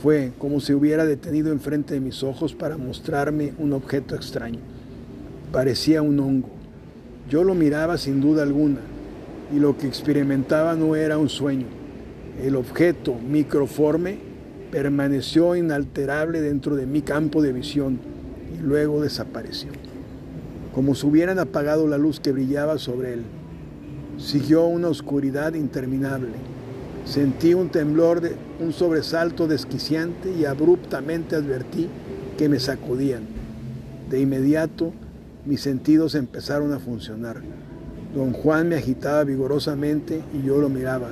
Fue 0.02 0.32
como 0.40 0.62
si 0.62 0.74
hubiera 0.74 1.06
detenido 1.06 1.52
enfrente 1.52 1.94
de 1.94 2.00
mis 2.00 2.24
ojos 2.24 2.56
para 2.56 2.78
mostrarme 2.78 3.54
un 3.60 3.74
objeto 3.74 4.16
extraño. 4.16 4.60
Parecía 5.52 6.02
un 6.02 6.20
hongo. 6.20 6.50
Yo 7.30 7.44
lo 7.44 7.54
miraba 7.54 7.98
sin 7.98 8.20
duda 8.20 8.44
alguna 8.44 8.80
y 9.54 9.60
lo 9.60 9.78
que 9.78 9.88
experimentaba 9.88 10.76
no 10.76 10.96
era 10.96 11.18
un 11.18 11.30
sueño. 11.30 11.68
El 12.44 12.56
objeto 12.56 13.16
microforme 13.16 14.18
permaneció 14.72 15.56
inalterable 15.56 16.42
dentro 16.42 16.76
de 16.76 16.86
mi 16.86 17.02
campo 17.02 17.42
de 17.42 17.54
visión 17.54 18.00
y 18.58 18.62
luego 18.62 19.02
desapareció, 19.02 19.72
como 20.74 20.96
si 20.96 21.08
hubieran 21.08 21.40
apagado 21.40 21.88
la 21.88 21.98
luz 21.98 22.20
que 22.20 22.32
brillaba 22.32 22.78
sobre 22.78 23.14
él. 23.14 23.24
Siguió 24.18 24.66
una 24.66 24.90
oscuridad 24.90 25.54
interminable 25.54 26.34
Sentí 27.10 27.56
un 27.56 27.70
temblor, 27.70 28.22
un 28.60 28.72
sobresalto 28.72 29.48
desquiciante 29.48 30.32
y 30.32 30.46
abruptamente 30.46 31.36
advertí 31.36 31.88
que 32.38 32.48
me 32.50 32.60
sacudían. 32.60 33.24
De 34.12 34.20
inmediato 34.20 34.94
mis 35.44 35.62
sentidos 35.62 36.14
empezaron 36.14 36.72
a 36.72 36.78
funcionar. 36.78 37.42
Don 38.14 38.34
Juan 38.34 38.70
me 38.70 38.76
agitaba 38.76 39.24
vigorosamente 39.24 40.22
y 40.34 40.46
yo 40.46 40.58
lo 40.58 40.70
miraba. 40.70 41.10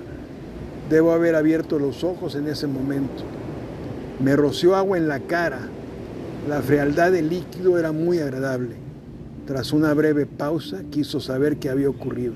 Debo 0.90 1.12
haber 1.12 1.36
abierto 1.36 1.78
los 1.78 2.04
ojos 2.04 2.36
en 2.36 2.48
ese 2.48 2.66
momento. 2.66 3.24
Me 4.20 4.36
roció 4.36 4.76
agua 4.76 4.98
en 4.98 5.08
la 5.08 5.20
cara. 5.20 5.60
La 6.50 6.62
frialdad 6.62 7.12
del 7.12 7.30
líquido 7.30 7.78
era 7.78 7.92
muy 7.92 8.20
agradable. 8.20 8.76
Tras 9.46 9.74
una 9.74 9.94
breve 9.94 10.26
pausa, 10.26 10.82
quiso 10.90 11.20
saber 11.20 11.58
qué 11.58 11.70
había 11.70 11.90
ocurrido. 11.90 12.34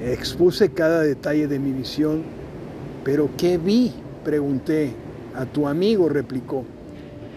Expuse 0.00 0.70
cada 0.70 1.00
detalle 1.00 1.48
de 1.48 1.58
mi 1.58 1.72
visión, 1.72 2.22
pero 3.04 3.30
¿qué 3.36 3.58
vi? 3.58 3.92
Pregunté. 4.24 4.92
A 5.34 5.44
tu 5.44 5.66
amigo, 5.66 6.08
replicó. 6.08 6.64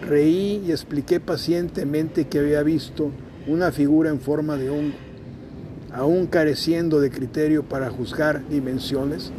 Reí 0.07 0.63
y 0.65 0.71
expliqué 0.71 1.19
pacientemente 1.19 2.27
que 2.27 2.39
había 2.39 2.63
visto 2.63 3.11
una 3.47 3.71
figura 3.71 4.10
en 4.10 4.19
forma 4.19 4.58
de 4.58 4.69
hongo. 4.69 4.95
Aún 5.93 6.27
careciendo 6.27 6.99
de 6.99 7.10
criterio 7.10 7.63
para 7.63 7.89
juzgar 7.89 8.47
dimensiones, 8.47 9.32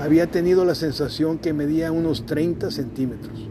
había 0.00 0.26
tenido 0.28 0.64
la 0.64 0.74
sensación 0.74 1.38
que 1.38 1.52
medía 1.52 1.92
unos 1.92 2.26
30 2.26 2.70
centímetros. 2.70 3.48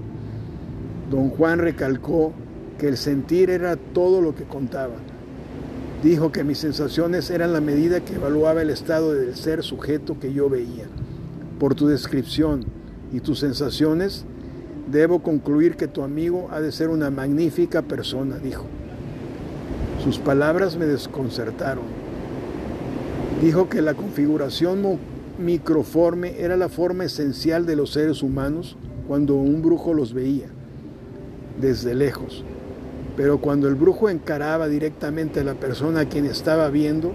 Don 1.09 1.29
Juan 1.29 1.59
recalcó 1.59 2.33
que 2.77 2.87
el 2.87 2.97
sentir 2.97 3.49
era 3.49 3.75
todo 3.75 4.21
lo 4.21 4.35
que 4.35 4.43
contaba. 4.43 4.95
Dijo 6.03 6.31
que 6.31 6.43
mis 6.43 6.59
sensaciones 6.59 7.29
eran 7.31 7.53
la 7.53 7.61
medida 7.61 8.01
que 8.01 8.15
evaluaba 8.15 8.61
el 8.61 8.69
estado 8.69 9.13
del 9.13 9.35
ser 9.35 9.63
sujeto 9.63 10.19
que 10.19 10.33
yo 10.33 10.49
veía. 10.49 10.85
Por 11.59 11.75
tu 11.75 11.87
descripción 11.87 12.65
y 13.11 13.19
tus 13.19 13.39
sensaciones, 13.39 14.25
debo 14.91 15.23
concluir 15.23 15.75
que 15.75 15.87
tu 15.87 16.03
amigo 16.03 16.49
ha 16.51 16.61
de 16.61 16.71
ser 16.71 16.89
una 16.89 17.09
magnífica 17.09 17.81
persona, 17.81 18.37
dijo. 18.37 18.65
Sus 20.07 20.19
palabras 20.19 20.77
me 20.77 20.85
desconcertaron. 20.85 21.83
Dijo 23.41 23.67
que 23.67 23.81
la 23.81 23.93
configuración 23.93 24.81
microforme 25.37 26.39
era 26.39 26.55
la 26.55 26.69
forma 26.69 27.03
esencial 27.03 27.65
de 27.65 27.75
los 27.75 27.91
seres 27.91 28.23
humanos 28.23 28.77
cuando 29.05 29.35
un 29.35 29.61
brujo 29.61 29.93
los 29.93 30.13
veía, 30.13 30.47
desde 31.59 31.93
lejos. 31.93 32.45
Pero 33.17 33.41
cuando 33.41 33.67
el 33.67 33.75
brujo 33.75 34.07
encaraba 34.07 34.69
directamente 34.69 35.41
a 35.41 35.43
la 35.43 35.55
persona 35.55 35.99
a 35.99 36.05
quien 36.05 36.23
estaba 36.23 36.69
viendo, 36.69 37.11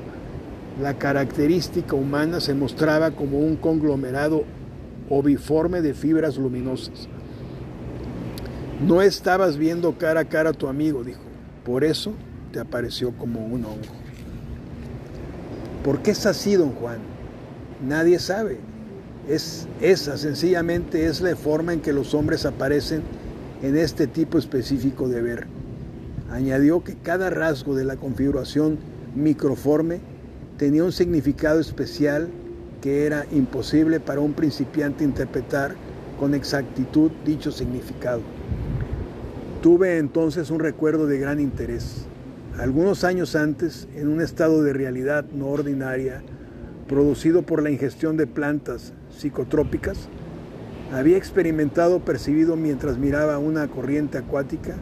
la 0.82 0.98
característica 0.98 1.96
humana 1.96 2.40
se 2.40 2.52
mostraba 2.52 3.12
como 3.12 3.38
un 3.38 3.56
conglomerado 3.56 4.44
oviforme 5.08 5.80
de 5.80 5.94
fibras 5.94 6.36
luminosas. 6.36 7.08
No 8.86 9.00
estabas 9.00 9.56
viendo 9.56 9.96
cara 9.96 10.20
a 10.20 10.24
cara 10.26 10.50
a 10.50 10.52
tu 10.52 10.68
amigo, 10.68 11.02
dijo. 11.02 11.22
Por 11.64 11.84
eso 11.84 12.12
te 12.52 12.60
apareció 12.60 13.12
como 13.12 13.44
un 13.44 13.64
hongo. 13.64 13.94
¿Por 15.82 16.02
qué 16.02 16.12
es 16.12 16.26
así, 16.26 16.54
don 16.54 16.70
Juan? 16.70 16.98
Nadie 17.84 18.18
sabe. 18.20 18.60
Es 19.28 19.66
esa, 19.80 20.16
sencillamente 20.16 21.06
es 21.06 21.20
la 21.20 21.34
forma 21.34 21.72
en 21.72 21.80
que 21.80 21.92
los 21.92 22.14
hombres 22.14 22.44
aparecen 22.44 23.02
en 23.62 23.76
este 23.76 24.06
tipo 24.06 24.38
específico 24.38 25.08
de 25.08 25.22
ver. 25.22 25.46
Añadió 26.30 26.84
que 26.84 26.96
cada 26.96 27.30
rasgo 27.30 27.74
de 27.74 27.84
la 27.84 27.96
configuración 27.96 28.78
microforme 29.14 30.00
tenía 30.56 30.84
un 30.84 30.92
significado 30.92 31.60
especial 31.60 32.28
que 32.80 33.06
era 33.06 33.26
imposible 33.32 34.00
para 34.00 34.20
un 34.20 34.32
principiante 34.32 35.04
interpretar 35.04 35.74
con 36.18 36.34
exactitud 36.34 37.10
dicho 37.24 37.52
significado. 37.52 38.22
Tuve 39.62 39.98
entonces 39.98 40.50
un 40.50 40.58
recuerdo 40.58 41.06
de 41.06 41.18
gran 41.18 41.38
interés. 41.38 42.06
Algunos 42.58 43.02
años 43.04 43.34
antes, 43.34 43.88
en 43.96 44.08
un 44.08 44.20
estado 44.20 44.62
de 44.62 44.74
realidad 44.74 45.24
no 45.32 45.48
ordinaria, 45.48 46.22
producido 46.86 47.42
por 47.42 47.62
la 47.62 47.70
ingestión 47.70 48.18
de 48.18 48.26
plantas 48.26 48.92
psicotrópicas, 49.10 50.08
había 50.92 51.16
experimentado 51.16 52.00
percibido 52.00 52.54
mientras 52.56 52.98
miraba 52.98 53.38
una 53.38 53.68
corriente 53.68 54.18
acuática 54.18 54.74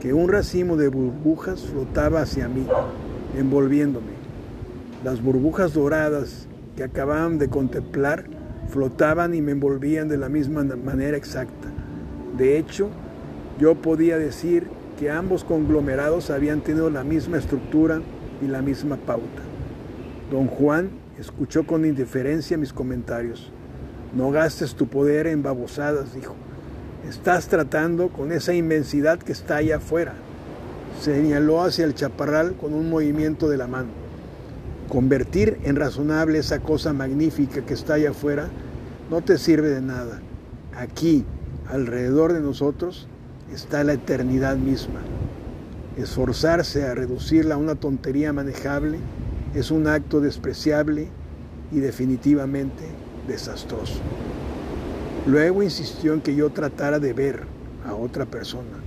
que 0.00 0.12
un 0.12 0.28
racimo 0.28 0.76
de 0.76 0.88
burbujas 0.88 1.62
flotaba 1.62 2.20
hacia 2.20 2.48
mí, 2.48 2.66
envolviéndome. 3.38 4.12
Las 5.02 5.22
burbujas 5.22 5.72
doradas 5.72 6.46
que 6.76 6.84
acababan 6.84 7.38
de 7.38 7.48
contemplar 7.48 8.24
flotaban 8.68 9.34
y 9.34 9.40
me 9.40 9.52
envolvían 9.52 10.08
de 10.08 10.18
la 10.18 10.28
misma 10.28 10.64
manera 10.64 11.16
exacta. 11.16 11.68
De 12.36 12.58
hecho, 12.58 12.90
yo 13.58 13.74
podía 13.76 14.18
decir 14.18 14.66
que 14.98 15.10
ambos 15.10 15.44
conglomerados 15.44 16.30
habían 16.30 16.62
tenido 16.62 16.90
la 16.90 17.04
misma 17.04 17.38
estructura 17.38 18.00
y 18.42 18.46
la 18.46 18.62
misma 18.62 18.96
pauta. 18.96 19.42
Don 20.30 20.46
Juan 20.46 20.90
escuchó 21.18 21.66
con 21.66 21.84
indiferencia 21.84 22.56
mis 22.56 22.72
comentarios. 22.72 23.52
No 24.14 24.30
gastes 24.30 24.74
tu 24.74 24.88
poder 24.88 25.26
en 25.26 25.42
babosadas, 25.42 26.14
dijo. 26.14 26.34
Estás 27.08 27.48
tratando 27.48 28.08
con 28.08 28.32
esa 28.32 28.54
inmensidad 28.54 29.18
que 29.18 29.32
está 29.32 29.56
allá 29.56 29.76
afuera. 29.76 30.14
Señaló 31.00 31.62
hacia 31.62 31.84
el 31.84 31.94
chaparral 31.94 32.54
con 32.54 32.74
un 32.74 32.90
movimiento 32.90 33.48
de 33.48 33.58
la 33.58 33.66
mano. 33.66 33.90
Convertir 34.88 35.58
en 35.64 35.76
razonable 35.76 36.38
esa 36.38 36.60
cosa 36.60 36.92
magnífica 36.92 37.64
que 37.64 37.74
está 37.74 37.94
allá 37.94 38.10
afuera 38.10 38.48
no 39.10 39.20
te 39.20 39.38
sirve 39.38 39.68
de 39.68 39.82
nada. 39.82 40.20
Aquí, 40.74 41.24
alrededor 41.68 42.32
de 42.32 42.40
nosotros, 42.40 43.08
está 43.52 43.84
la 43.84 43.94
eternidad 43.94 44.56
misma. 44.56 45.00
Esforzarse 45.96 46.84
a 46.84 46.94
reducirla 46.94 47.54
a 47.54 47.58
una 47.58 47.74
tontería 47.74 48.32
manejable 48.32 48.98
es 49.54 49.70
un 49.70 49.86
acto 49.86 50.20
despreciable 50.20 51.08
y 51.72 51.80
definitivamente 51.80 52.84
desastroso. 53.26 54.00
Luego 55.26 55.62
insistió 55.62 56.12
en 56.12 56.20
que 56.20 56.36
yo 56.36 56.50
tratara 56.50 56.98
de 56.98 57.12
ver 57.12 57.44
a 57.86 57.94
otra 57.94 58.26
persona 58.26 58.78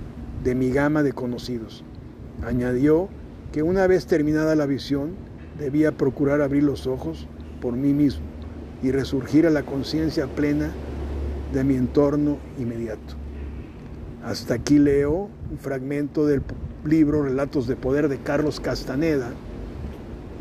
de 0.44 0.54
mi 0.54 0.70
gama 0.70 1.02
de 1.02 1.12
conocidos. 1.12 1.84
Añadió 2.44 3.08
que 3.52 3.62
una 3.62 3.86
vez 3.86 4.06
terminada 4.06 4.54
la 4.54 4.66
visión, 4.66 5.10
debía 5.58 5.92
procurar 5.92 6.40
abrir 6.40 6.62
los 6.62 6.86
ojos 6.86 7.26
por 7.60 7.74
mí 7.74 7.92
mismo 7.92 8.24
y 8.82 8.92
resurgir 8.92 9.46
a 9.46 9.50
la 9.50 9.64
conciencia 9.64 10.26
plena 10.26 10.70
de 11.52 11.64
mi 11.64 11.74
entorno 11.74 12.38
inmediato. 12.58 13.16
Hasta 14.24 14.54
aquí 14.54 14.78
leo 14.78 15.30
un 15.50 15.58
fragmento 15.58 16.26
del 16.26 16.42
libro 16.84 17.22
Relatos 17.22 17.66
de 17.66 17.74
Poder 17.74 18.08
de 18.08 18.18
Carlos 18.18 18.60
Castaneda. 18.60 19.30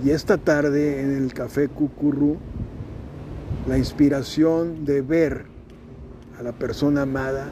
Y 0.03 0.09
esta 0.09 0.37
tarde 0.37 1.01
en 1.01 1.15
el 1.15 1.33
Café 1.33 1.69
Cucurru, 1.69 2.37
la 3.67 3.77
inspiración 3.77 4.83
de 4.83 5.01
ver 5.01 5.45
a 6.37 6.43
la 6.43 6.51
persona 6.51 7.03
amada 7.03 7.51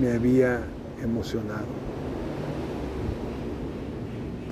me 0.00 0.12
había 0.12 0.60
emocionado. 1.02 1.66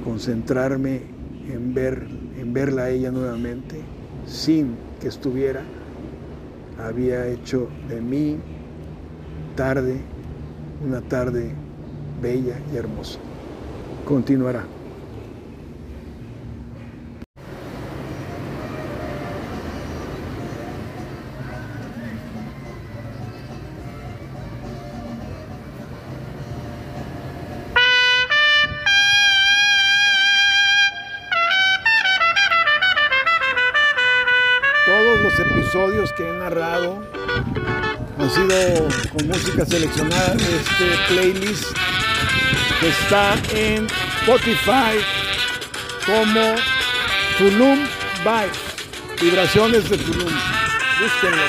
Concentrarme 0.05 1.03
en, 1.49 1.73
ver, 1.73 2.07
en 2.39 2.53
verla 2.53 2.85
a 2.85 2.91
ella 2.91 3.13
nuevamente, 3.13 3.81
sin 4.27 4.77
que 5.01 5.07
estuviera, 5.09 5.63
había 6.79 7.27
hecho 7.29 7.69
de 7.89 8.01
mí 8.01 8.39
tarde, 9.57 10.01
una 10.85 11.01
tarde 11.01 11.53
bella 12.21 12.59
y 12.73 12.77
hermosa. 12.77 13.19
Continuará. 14.05 14.76
Música 39.67 39.79
seleccionada 39.79 40.35
de 40.35 40.57
este 40.57 40.97
playlist 41.09 41.77
que 42.81 42.89
está 42.89 43.35
en 43.55 43.87
Spotify 44.21 44.99
como 46.05 46.55
Tulum 47.39 47.87
Vibes, 48.25 49.21
vibraciones 49.21 49.89
de 49.89 49.99
Tulum. 49.99 50.33
Búsquenlo. 51.01 51.43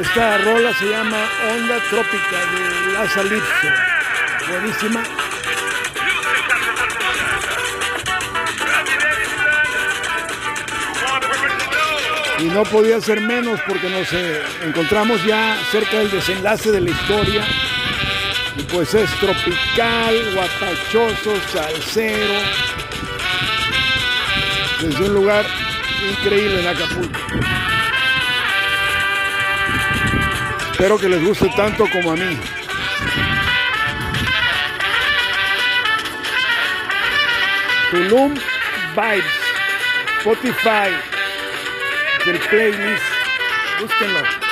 Esta 0.00 0.38
rola 0.38 0.72
se 0.74 0.86
llama 0.86 1.28
Onda 1.50 1.80
Trópica 1.90 2.38
de 2.52 2.92
La 2.92 3.08
Salipso. 3.08 3.68
Buenísima. 4.48 5.27
y 12.38 12.44
no 12.44 12.62
podía 12.64 13.00
ser 13.00 13.20
menos 13.20 13.60
porque 13.66 13.88
nos 13.88 14.12
eh, 14.12 14.42
encontramos 14.64 15.24
ya 15.24 15.56
cerca 15.70 15.98
del 15.98 16.10
desenlace 16.10 16.70
de 16.70 16.80
la 16.80 16.90
historia. 16.90 17.44
Y 18.56 18.62
pues 18.62 18.94
es 18.94 19.10
tropical, 19.18 20.34
guatachoso, 20.34 21.34
salsero, 21.52 22.34
desde 24.80 25.04
un 25.04 25.14
lugar 25.14 25.44
increíble 26.10 26.60
en 26.60 26.66
Acapulco. 26.68 27.20
Espero 30.72 30.98
que 30.98 31.08
les 31.08 31.24
guste 31.24 31.50
tanto 31.56 31.88
como 31.90 32.12
a 32.12 32.16
mí. 32.16 32.38
Tulum 37.90 38.34
Vibes, 38.94 39.24
Spotify, 40.18 41.17
del 42.32 42.38
playlist, 42.40 43.02
búsquenlo. 43.80 44.47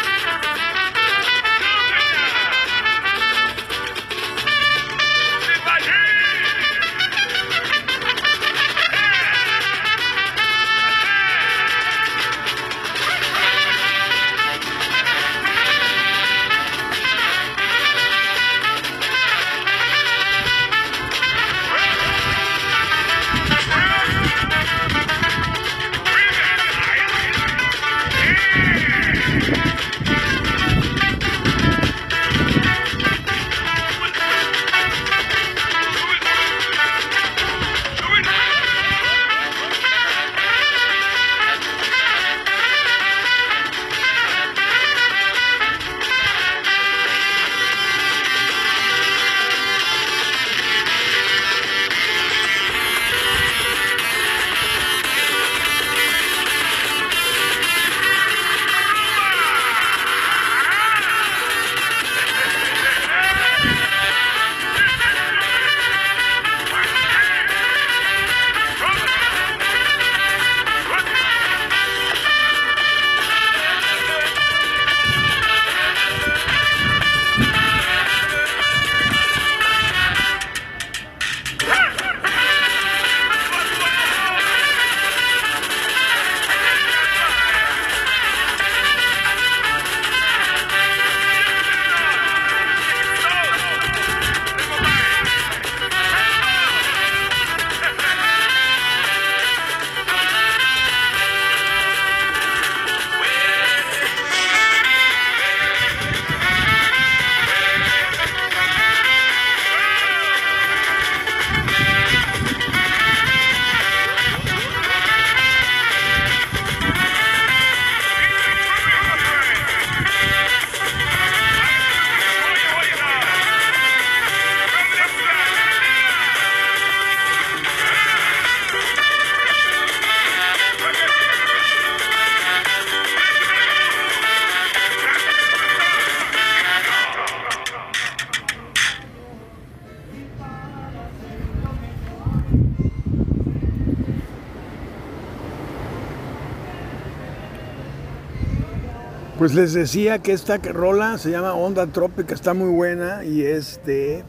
Pues 149.47 149.55
les 149.55 149.74
decía 149.74 150.18
que 150.18 150.32
esta 150.32 150.59
rola 150.59 151.18
se 151.18 151.30
llama 151.30 151.55
Onda 151.55 151.86
Trópica, 151.86 152.34
está 152.34 152.53
muy 152.53 152.68
buena 152.68 153.24
y 153.24 153.42
es 153.42 153.80
de, 153.86 154.24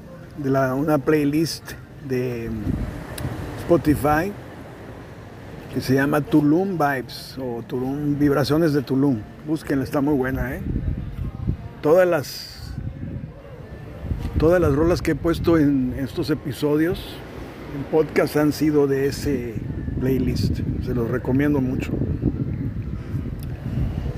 una 0.46 1.00
playlist 1.00 1.72
de 2.08 2.52
Spotify 3.62 4.32
que 5.74 5.82
se 5.82 5.96
llama 5.96 6.22
Tulum 6.22 6.78
Vibes 6.78 7.36
o 7.42 7.64
Tulum 7.66 8.20
Vibraciones 8.20 8.74
de 8.74 8.84
Tulum. 8.84 9.22
Búsquenla, 9.48 9.86
está 9.86 10.02
muy 10.02 10.14
buena, 10.14 10.54
¿eh? 10.54 10.62
Todas 11.82 12.08
las 12.08 12.76
todas 14.38 14.62
las 14.62 14.76
rolas 14.76 15.02
que 15.02 15.12
he 15.14 15.16
puesto 15.16 15.58
en 15.58 15.96
estos 15.98 16.30
episodios 16.30 17.04
en 17.76 17.86
podcast 17.86 18.38
han 18.38 18.54
sido 18.54 18.86
de 18.86 19.08
ese 19.08 19.56
playlist. 20.00 20.60
Se 20.86 20.94
los 20.94 21.10
recomiendo 21.10 21.60
mucho. 21.60 21.92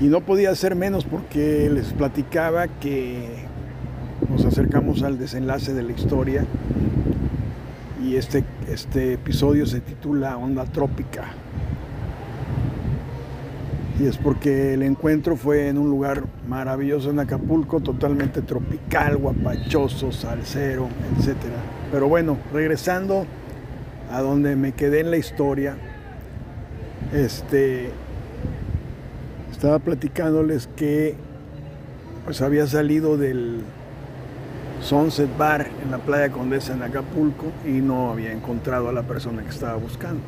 Y 0.00 0.04
no 0.04 0.22
podía 0.22 0.54
ser 0.54 0.74
menos 0.74 1.04
porque 1.04 1.68
les 1.68 1.92
platicaba 1.92 2.68
que 2.68 3.28
nos 4.30 4.44
acercamos 4.46 5.02
al 5.02 5.18
desenlace 5.18 5.74
de 5.74 5.82
la 5.82 5.92
historia 5.92 6.44
y 8.02 8.16
este, 8.16 8.44
este 8.68 9.14
episodio 9.14 9.66
se 9.66 9.80
titula 9.80 10.36
Onda 10.38 10.64
Trópica. 10.64 11.24
Y 14.00 14.06
es 14.06 14.16
porque 14.16 14.72
el 14.72 14.82
encuentro 14.82 15.36
fue 15.36 15.68
en 15.68 15.76
un 15.76 15.90
lugar 15.90 16.24
maravilloso 16.48 17.10
en 17.10 17.20
Acapulco, 17.20 17.80
totalmente 17.80 18.40
tropical, 18.40 19.18
guapachoso, 19.18 20.10
salsero, 20.10 20.88
etc. 21.18 21.36
Pero 21.92 22.08
bueno, 22.08 22.38
regresando 22.54 23.26
a 24.10 24.22
donde 24.22 24.56
me 24.56 24.72
quedé 24.72 25.00
en 25.00 25.10
la 25.10 25.18
historia, 25.18 25.76
este, 27.12 27.90
estaba 29.60 29.78
platicándoles 29.78 30.70
que 30.74 31.14
pues 32.24 32.40
había 32.40 32.66
salido 32.66 33.18
del 33.18 33.60
Sunset 34.80 35.28
Bar 35.36 35.66
en 35.84 35.90
la 35.90 35.98
playa 35.98 36.32
Condesa 36.32 36.72
en 36.72 36.82
Acapulco 36.82 37.44
y 37.66 37.82
no 37.82 38.10
había 38.10 38.32
encontrado 38.32 38.88
a 38.88 38.92
la 38.94 39.02
persona 39.02 39.42
que 39.42 39.50
estaba 39.50 39.74
buscando. 39.74 40.22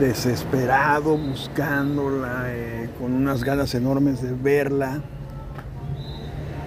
Desesperado, 0.00 1.16
buscándola, 1.16 2.46
eh, 2.48 2.90
con 2.98 3.12
unas 3.12 3.44
ganas 3.44 3.72
enormes 3.76 4.20
de 4.20 4.32
verla. 4.32 5.00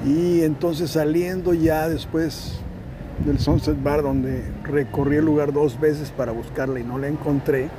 Y 0.05 0.43
entonces 0.43 0.91
saliendo 0.91 1.53
ya 1.53 1.89
después 1.89 2.61
del 3.25 3.37
Sunset 3.39 3.83
Bar, 3.83 4.01
donde 4.01 4.45
recorrí 4.63 5.17
el 5.17 5.25
lugar 5.25 5.51
dos 5.51 5.77
veces 5.77 6.09
para 6.11 6.31
buscarla 6.31 6.79
y 6.79 6.85
no 6.85 6.97
la 6.97 7.09
encontré, 7.09 7.69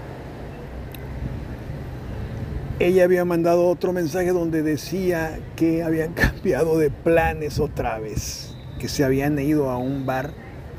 ella 2.80 3.04
había 3.04 3.24
mandado 3.24 3.66
otro 3.66 3.92
mensaje 3.92 4.30
donde 4.30 4.62
decía 4.62 5.40
que 5.56 5.82
habían 5.82 6.12
cambiado 6.14 6.78
de 6.78 6.90
planes 6.90 7.58
otra 7.58 7.98
vez, 7.98 8.54
que 8.78 8.88
se 8.88 9.04
habían 9.04 9.38
ido 9.38 9.70
a 9.70 9.78
un 9.78 10.06
bar, 10.06 10.30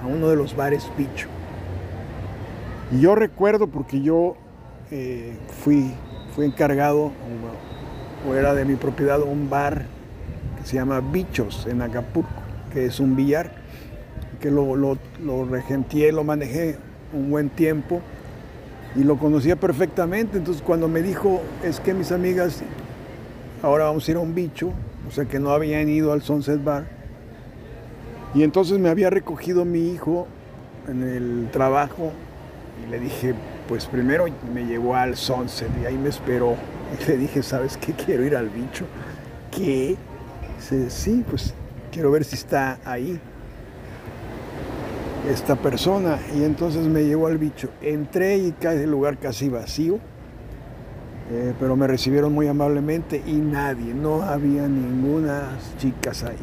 a 0.02 0.08
uno 0.08 0.30
de 0.30 0.36
los 0.36 0.56
bares 0.56 0.86
Picho. 0.96 1.28
Y 2.92 3.02
yo 3.02 3.16
recuerdo 3.16 3.68
porque 3.68 4.02
yo 4.02 4.36
eh, 4.92 5.36
fui, 5.64 5.92
fui 6.36 6.46
encargado, 6.46 7.12
o, 8.28 8.36
era 8.36 8.54
de 8.54 8.66
mi 8.66 8.76
propiedad, 8.76 9.22
un 9.22 9.50
bar 9.50 9.86
que 10.60 10.68
se 10.68 10.76
llama 10.76 11.02
Bichos 11.02 11.68
en 11.68 11.82
Acapulco, 11.82 12.30
que 12.74 12.86
es 12.86 13.00
un 13.00 13.16
billar, 13.16 13.52
que 14.40 14.50
lo, 14.50 14.76
lo, 14.76 14.98
lo 15.22 15.46
lo 15.46 16.24
manejé 16.24 16.78
un 17.14 17.30
buen 17.30 17.50
tiempo 17.50 18.02
y 18.96 19.04
lo 19.04 19.18
conocía 19.18 19.56
perfectamente. 19.56 20.38
Entonces 20.38 20.64
cuando 20.64 20.88
me 20.88 21.02
dijo, 21.02 21.42
es 21.64 21.80
que 21.80 21.94
mis 21.94 22.12
amigas, 22.12 22.62
ahora 23.62 23.86
vamos 23.86 24.08
a 24.08 24.12
ir 24.12 24.18
a 24.18 24.20
un 24.20 24.36
bicho, 24.36 24.72
o 25.08 25.12
sea 25.12 25.26
que 25.26 25.40
no 25.40 25.52
habían 25.52 25.90
ido 25.90 26.12
al 26.12 26.22
Sunset 26.22 26.64
Bar, 26.64 26.86
y 28.34 28.44
entonces 28.44 28.78
me 28.80 28.90
había 28.90 29.10
recogido 29.10 29.66
mi 29.66 29.92
hijo 29.92 30.28
en 30.88 31.04
el 31.04 31.50
trabajo 31.52 32.12
y 32.86 32.90
le 32.90 33.00
dije, 33.00 33.34
pues 33.68 33.86
primero 33.86 34.26
me 34.54 34.66
llevó 34.66 34.96
al 34.96 35.16
Sunset 35.16 35.70
y 35.82 35.86
ahí 35.86 35.98
me 35.98 36.10
esperó. 36.10 36.56
Y 36.90 37.06
le 37.06 37.18
dije, 37.18 37.44
¿sabes 37.44 37.78
qué? 37.78 37.94
Quiero 37.94 38.26
ir 38.26 38.36
al 38.36 38.50
bicho. 38.50 38.86
¿Qué? 39.52 39.96
Dice, 40.58 40.90
sí, 40.90 41.24
pues 41.30 41.54
quiero 41.92 42.10
ver 42.10 42.24
si 42.24 42.36
está 42.36 42.80
ahí. 42.84 43.20
Esta 45.30 45.56
persona. 45.56 46.20
Y 46.36 46.44
entonces 46.44 46.88
me 46.88 47.04
llevó 47.04 47.28
al 47.28 47.38
bicho. 47.38 47.70
Entré 47.82 48.38
y 48.38 48.52
cae 48.52 48.84
el 48.84 48.92
lugar 48.92 49.18
casi 49.18 49.50
vacío. 49.50 50.00
eh, 51.32 51.54
pero 51.60 51.76
me 51.76 51.86
recibieron 51.86 52.34
muy 52.34 52.48
amablemente 52.48 53.22
y 53.28 53.34
nadie, 53.34 53.94
no 53.94 54.24
había 54.24 54.68
ninguna 54.68 55.60
chicas 55.78 56.24
ahí. 56.24 56.36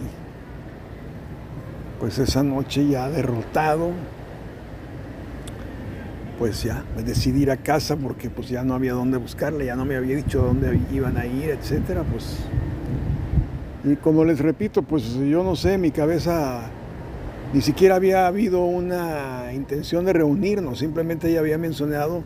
Pues 1.98 2.18
esa 2.20 2.44
noche 2.44 2.86
ya 2.86 3.10
derrotado, 3.10 3.90
pues 6.38 6.62
ya 6.62 6.84
me 6.94 7.02
decidí 7.02 7.42
ir 7.42 7.50
a 7.50 7.56
casa 7.56 7.96
porque 7.96 8.30
pues 8.30 8.48
ya 8.48 8.62
no 8.62 8.74
había 8.74 8.92
dónde 8.92 9.16
buscarle, 9.16 9.66
ya 9.66 9.74
no 9.74 9.84
me 9.84 9.96
había 9.96 10.14
dicho 10.14 10.40
dónde 10.42 10.78
iban 10.92 11.16
a 11.16 11.26
ir, 11.26 11.50
etcétera, 11.50 12.04
pues 12.04 12.38
y 13.82 13.94
como 13.96 14.24
les 14.24 14.40
repito, 14.40 14.82
pues 14.82 15.14
yo 15.14 15.44
no 15.44 15.54
sé, 15.54 15.78
mi 15.78 15.92
cabeza 15.92 16.70
ni 17.56 17.62
siquiera 17.62 17.94
había 17.94 18.26
habido 18.26 18.66
una 18.66 19.50
intención 19.54 20.04
de 20.04 20.12
reunirnos, 20.12 20.80
simplemente 20.80 21.30
ella 21.30 21.40
había 21.40 21.56
mencionado 21.56 22.22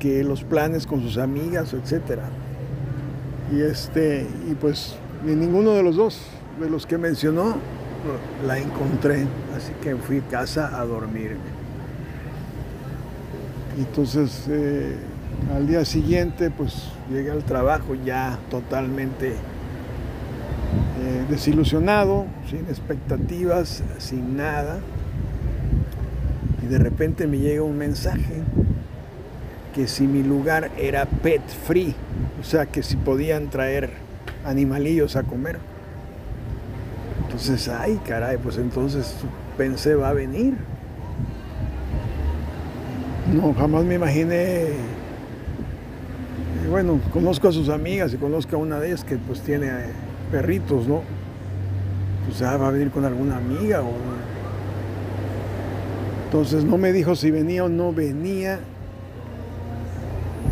que 0.00 0.24
los 0.24 0.42
planes 0.42 0.84
con 0.84 1.00
sus 1.00 1.16
amigas, 1.16 1.72
etcétera. 1.74 2.24
Y 3.52 3.60
este, 3.60 4.26
y 4.50 4.54
pues 4.56 4.96
ni 5.24 5.36
ninguno 5.36 5.74
de 5.74 5.84
los 5.84 5.94
dos, 5.94 6.20
de 6.58 6.68
los 6.68 6.86
que 6.86 6.98
mencionó, 6.98 7.54
la 8.44 8.58
encontré, 8.58 9.28
así 9.56 9.72
que 9.80 9.94
fui 9.94 10.18
a 10.18 10.22
casa 10.22 10.76
a 10.76 10.84
dormirme. 10.84 11.38
Entonces, 13.78 14.46
eh, 14.48 14.96
al 15.54 15.68
día 15.68 15.84
siguiente, 15.84 16.50
pues 16.50 16.88
llegué 17.12 17.30
al 17.30 17.44
trabajo 17.44 17.94
ya 17.94 18.40
totalmente 18.50 19.34
eh, 21.04 21.26
desilusionado, 21.28 22.24
sin 22.48 22.60
expectativas, 22.60 23.82
sin 23.98 24.38
nada. 24.38 24.78
Y 26.62 26.66
de 26.66 26.78
repente 26.78 27.26
me 27.26 27.38
llega 27.38 27.62
un 27.62 27.76
mensaje 27.76 28.42
que 29.74 29.86
si 29.86 30.06
mi 30.06 30.22
lugar 30.22 30.70
era 30.78 31.04
pet 31.04 31.42
free, 31.66 31.94
o 32.40 32.44
sea, 32.44 32.64
que 32.64 32.82
si 32.82 32.96
podían 32.96 33.50
traer 33.50 33.90
animalillos 34.46 35.16
a 35.16 35.24
comer. 35.24 35.58
Entonces, 37.26 37.68
ay, 37.68 38.00
caray, 38.06 38.38
pues 38.38 38.56
entonces 38.56 39.14
pensé 39.58 39.96
va 39.96 40.08
a 40.08 40.14
venir. 40.14 40.54
No, 43.30 43.52
jamás 43.52 43.84
me 43.84 43.96
imaginé. 43.96 44.68
Bueno, 46.70 46.98
conozco 47.12 47.48
a 47.48 47.52
sus 47.52 47.68
amigas 47.68 48.14
y 48.14 48.16
conozco 48.16 48.56
a 48.56 48.58
una 48.58 48.80
de 48.80 48.86
ellas 48.88 49.04
que 49.04 49.16
pues 49.16 49.42
tiene 49.42 49.66
eh, 49.66 49.92
perritos, 50.34 50.88
¿no? 50.88 51.02
Pues 52.26 52.42
ah, 52.42 52.56
va 52.56 52.66
a 52.66 52.70
venir 52.72 52.90
con 52.90 53.04
alguna 53.04 53.36
amiga 53.36 53.82
o. 53.82 53.92
Entonces 56.24 56.64
no 56.64 56.76
me 56.76 56.92
dijo 56.92 57.14
si 57.14 57.30
venía 57.30 57.62
o 57.62 57.68
no 57.68 57.92
venía. 57.92 58.58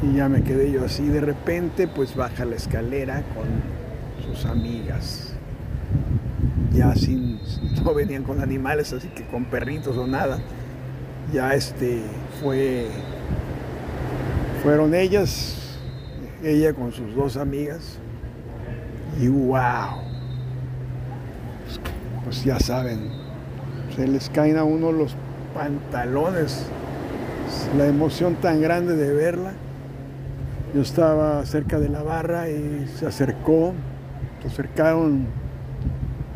Y 0.04 0.16
ya 0.16 0.28
me 0.28 0.44
quedé 0.44 0.70
yo 0.70 0.84
así. 0.84 1.08
De 1.08 1.20
repente, 1.20 1.88
pues 1.88 2.14
baja 2.14 2.44
la 2.44 2.54
escalera 2.54 3.24
con 3.34 4.24
sus 4.24 4.46
amigas. 4.46 5.32
Ya 6.72 6.94
sin. 6.94 7.40
No 7.82 7.92
venían 7.92 8.22
con 8.22 8.40
animales, 8.40 8.92
así 8.92 9.08
que 9.08 9.26
con 9.26 9.46
perritos 9.46 9.96
o 9.96 10.06
nada 10.06 10.38
ya 11.32 11.54
este 11.54 12.02
fue 12.42 12.88
fueron 14.62 14.94
ellas 14.94 15.78
ella 16.42 16.74
con 16.74 16.92
sus 16.92 17.14
dos 17.14 17.36
amigas 17.36 17.98
y 19.20 19.28
wow 19.28 20.00
pues, 22.24 22.44
ya 22.44 22.58
saben 22.58 23.22
se 23.94 24.06
les 24.06 24.30
caen 24.30 24.56
a 24.56 24.64
uno 24.64 24.90
los 24.90 25.14
pantalones. 25.54 26.66
La 27.76 27.86
emoción 27.86 28.36
tan 28.36 28.60
grande 28.62 28.96
de 28.96 29.12
verla. 29.12 29.52
Yo 30.74 30.80
estaba 30.80 31.44
cerca 31.44 31.78
de 31.78 31.90
la 31.90 32.02
barra 32.02 32.48
y 32.48 32.86
se 32.98 33.06
acercó. 33.06 33.74
Se 34.40 34.48
acercaron 34.48 35.26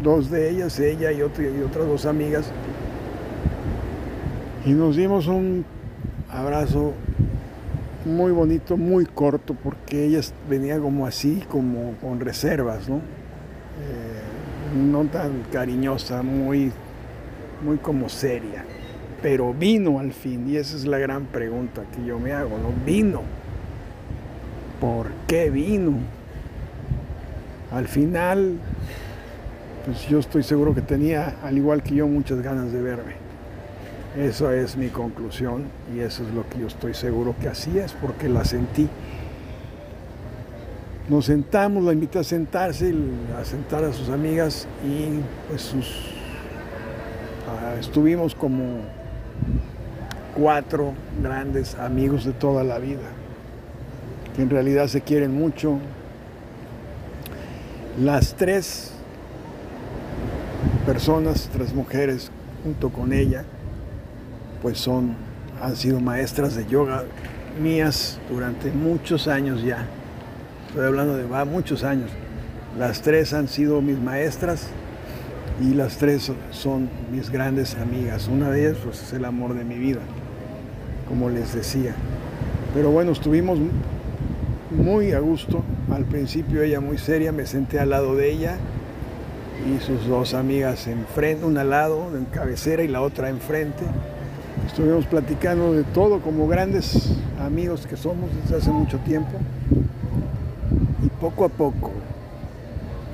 dos 0.03 0.31
de 0.31 0.51
ellas 0.51 0.79
ella 0.79 1.12
y, 1.12 1.18
y 1.18 1.62
otras 1.62 1.87
dos 1.87 2.05
amigas. 2.05 2.51
Y 4.66 4.72
nos 4.72 4.97
dimos 4.97 5.27
un 5.27 5.64
abrazo 6.31 6.93
muy 8.07 8.30
bonito, 8.30 8.76
muy 8.76 9.04
corto, 9.04 9.54
porque 9.54 10.04
ella 10.07 10.20
venía 10.48 10.78
como 10.78 11.07
así, 11.07 11.42
como 11.50 11.94
con 12.00 12.20
reservas, 12.20 12.88
¿no? 12.88 12.96
Eh, 12.96 14.78
no 14.78 15.04
tan 15.07 15.42
cariñosa, 15.52 16.22
muy, 16.22 16.72
muy 17.64 17.78
como 17.78 18.09
seria. 18.09 18.64
Pero 19.20 19.52
vino 19.52 19.98
al 19.98 20.12
fin, 20.12 20.48
y 20.48 20.57
esa 20.57 20.76
es 20.76 20.86
la 20.86 20.98
gran 20.98 21.26
pregunta 21.26 21.82
que 21.94 22.07
yo 22.07 22.18
me 22.18 22.32
hago, 22.32 22.57
¿no? 22.59 22.72
Vino. 22.86 23.22
¿Por 24.80 25.09
qué 25.26 25.50
vino? 25.50 25.94
Al 27.72 27.88
final, 27.88 28.59
pues 29.84 30.07
yo 30.09 30.20
estoy 30.20 30.44
seguro 30.44 30.74
que 30.74 30.82
tenía, 30.82 31.36
al 31.42 31.57
igual 31.59 31.82
que 31.82 31.96
yo, 31.96 32.07
muchas 32.07 32.40
ganas 32.40 32.72
de 32.72 32.80
verme. 32.80 33.26
Eso 34.16 34.50
es 34.50 34.78
mi 34.78 34.88
conclusión 34.88 35.64
y 35.94 36.00
eso 36.00 36.22
es 36.22 36.32
lo 36.32 36.48
que 36.48 36.60
yo 36.60 36.68
estoy 36.68 36.94
seguro 36.94 37.34
que 37.38 37.48
así 37.48 37.78
es 37.78 37.92
porque 37.92 38.30
la 38.30 38.46
sentí. 38.46 38.88
Nos 41.10 41.26
sentamos, 41.26 41.84
la 41.84 41.92
invité 41.92 42.20
a 42.20 42.24
sentarse, 42.24 42.94
a 43.38 43.44
sentar 43.44 43.84
a 43.84 43.92
sus 43.92 44.08
amigas 44.08 44.66
y 44.82 45.20
pues 45.48 45.60
sus 45.60 46.12
ah, 47.46 47.74
estuvimos 47.78 48.34
como 48.34 48.80
cuatro 50.34 50.94
grandes 51.22 51.74
amigos 51.74 52.24
de 52.24 52.32
toda 52.32 52.64
la 52.64 52.78
vida, 52.78 53.08
que 54.34 54.42
en 54.42 54.48
realidad 54.48 54.86
se 54.88 55.02
quieren 55.02 55.34
mucho. 55.34 55.78
Las 58.00 58.34
tres 58.34 58.92
personas, 60.86 61.50
tres 61.52 61.74
mujeres 61.74 62.30
junto 62.64 62.88
con 62.90 63.12
ella, 63.12 63.44
pues 64.62 64.78
son, 64.78 65.14
han 65.62 65.76
sido 65.76 66.00
maestras 66.00 66.54
de 66.54 66.66
yoga 66.66 67.04
mías 67.61 68.18
durante 68.30 68.70
muchos 68.70 69.28
años 69.28 69.62
ya. 69.62 69.86
Estoy 70.68 70.86
hablando 70.86 71.16
de 71.16 71.24
va, 71.24 71.44
muchos 71.44 71.84
años. 71.84 72.11
Las 72.78 73.00
tres 73.02 73.32
han 73.32 73.48
sido 73.48 73.80
mis 73.80 73.98
maestras 73.98 74.68
y 75.61 75.72
las 75.74 75.96
tres 75.96 76.30
son 76.50 76.90
mis 77.11 77.30
grandes 77.30 77.74
amigas. 77.76 78.28
Una 78.28 78.50
de 78.50 78.66
ellas 78.66 78.78
pues, 78.84 79.02
es 79.02 79.12
el 79.12 79.24
amor 79.24 79.54
de 79.54 79.64
mi 79.64 79.76
vida, 79.76 80.00
como 81.09 81.30
les 81.30 81.54
decía. 81.54 81.94
Pero 82.74 82.90
bueno, 82.90 83.12
estuvimos 83.12 83.59
muy 84.70 85.12
a 85.12 85.20
gusto. 85.20 85.64
Al 85.90 86.04
principio 86.04 86.62
ella 86.62 86.80
muy 86.80 86.98
seria, 86.98 87.32
me 87.32 87.46
senté 87.46 87.78
al 87.80 87.90
lado 87.90 88.14
de 88.14 88.30
ella 88.30 88.59
y 89.64 89.80
sus 89.80 90.07
dos 90.07 90.34
amigas 90.34 90.86
enfrente, 90.86 91.46
una 91.46 91.62
al 91.62 91.70
lado, 91.70 92.14
en 92.14 92.26
cabecera 92.26 92.82
y 92.82 92.88
la 92.88 93.00
otra 93.00 93.30
enfrente. 93.30 93.84
Estuvimos 94.66 95.06
platicando 95.06 95.72
de 95.72 95.84
todo 95.84 96.20
como 96.20 96.48
grandes 96.48 97.12
amigos 97.40 97.86
que 97.86 97.96
somos 97.96 98.28
desde 98.42 98.56
hace 98.56 98.70
mucho 98.70 98.98
tiempo. 98.98 99.38
Y 101.02 101.08
poco 101.08 101.44
a 101.44 101.48
poco, 101.48 101.92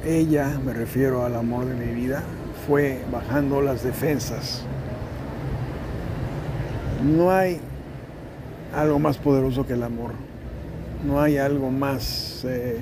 ella, 0.05 0.59
me 0.64 0.72
refiero 0.72 1.24
al 1.24 1.36
amor 1.36 1.66
de 1.66 1.74
mi 1.74 1.92
vida, 1.94 2.22
fue 2.66 3.00
bajando 3.12 3.61
las 3.61 3.84
defensas. 3.84 4.64
No 7.05 7.30
hay 7.30 7.61
algo 8.74 8.98
más 8.98 9.18
poderoso 9.18 9.66
que 9.66 9.74
el 9.74 9.82
amor. 9.82 10.12
No 11.07 11.20
hay 11.20 11.36
algo 11.36 11.70
más 11.70 12.44
eh, 12.44 12.80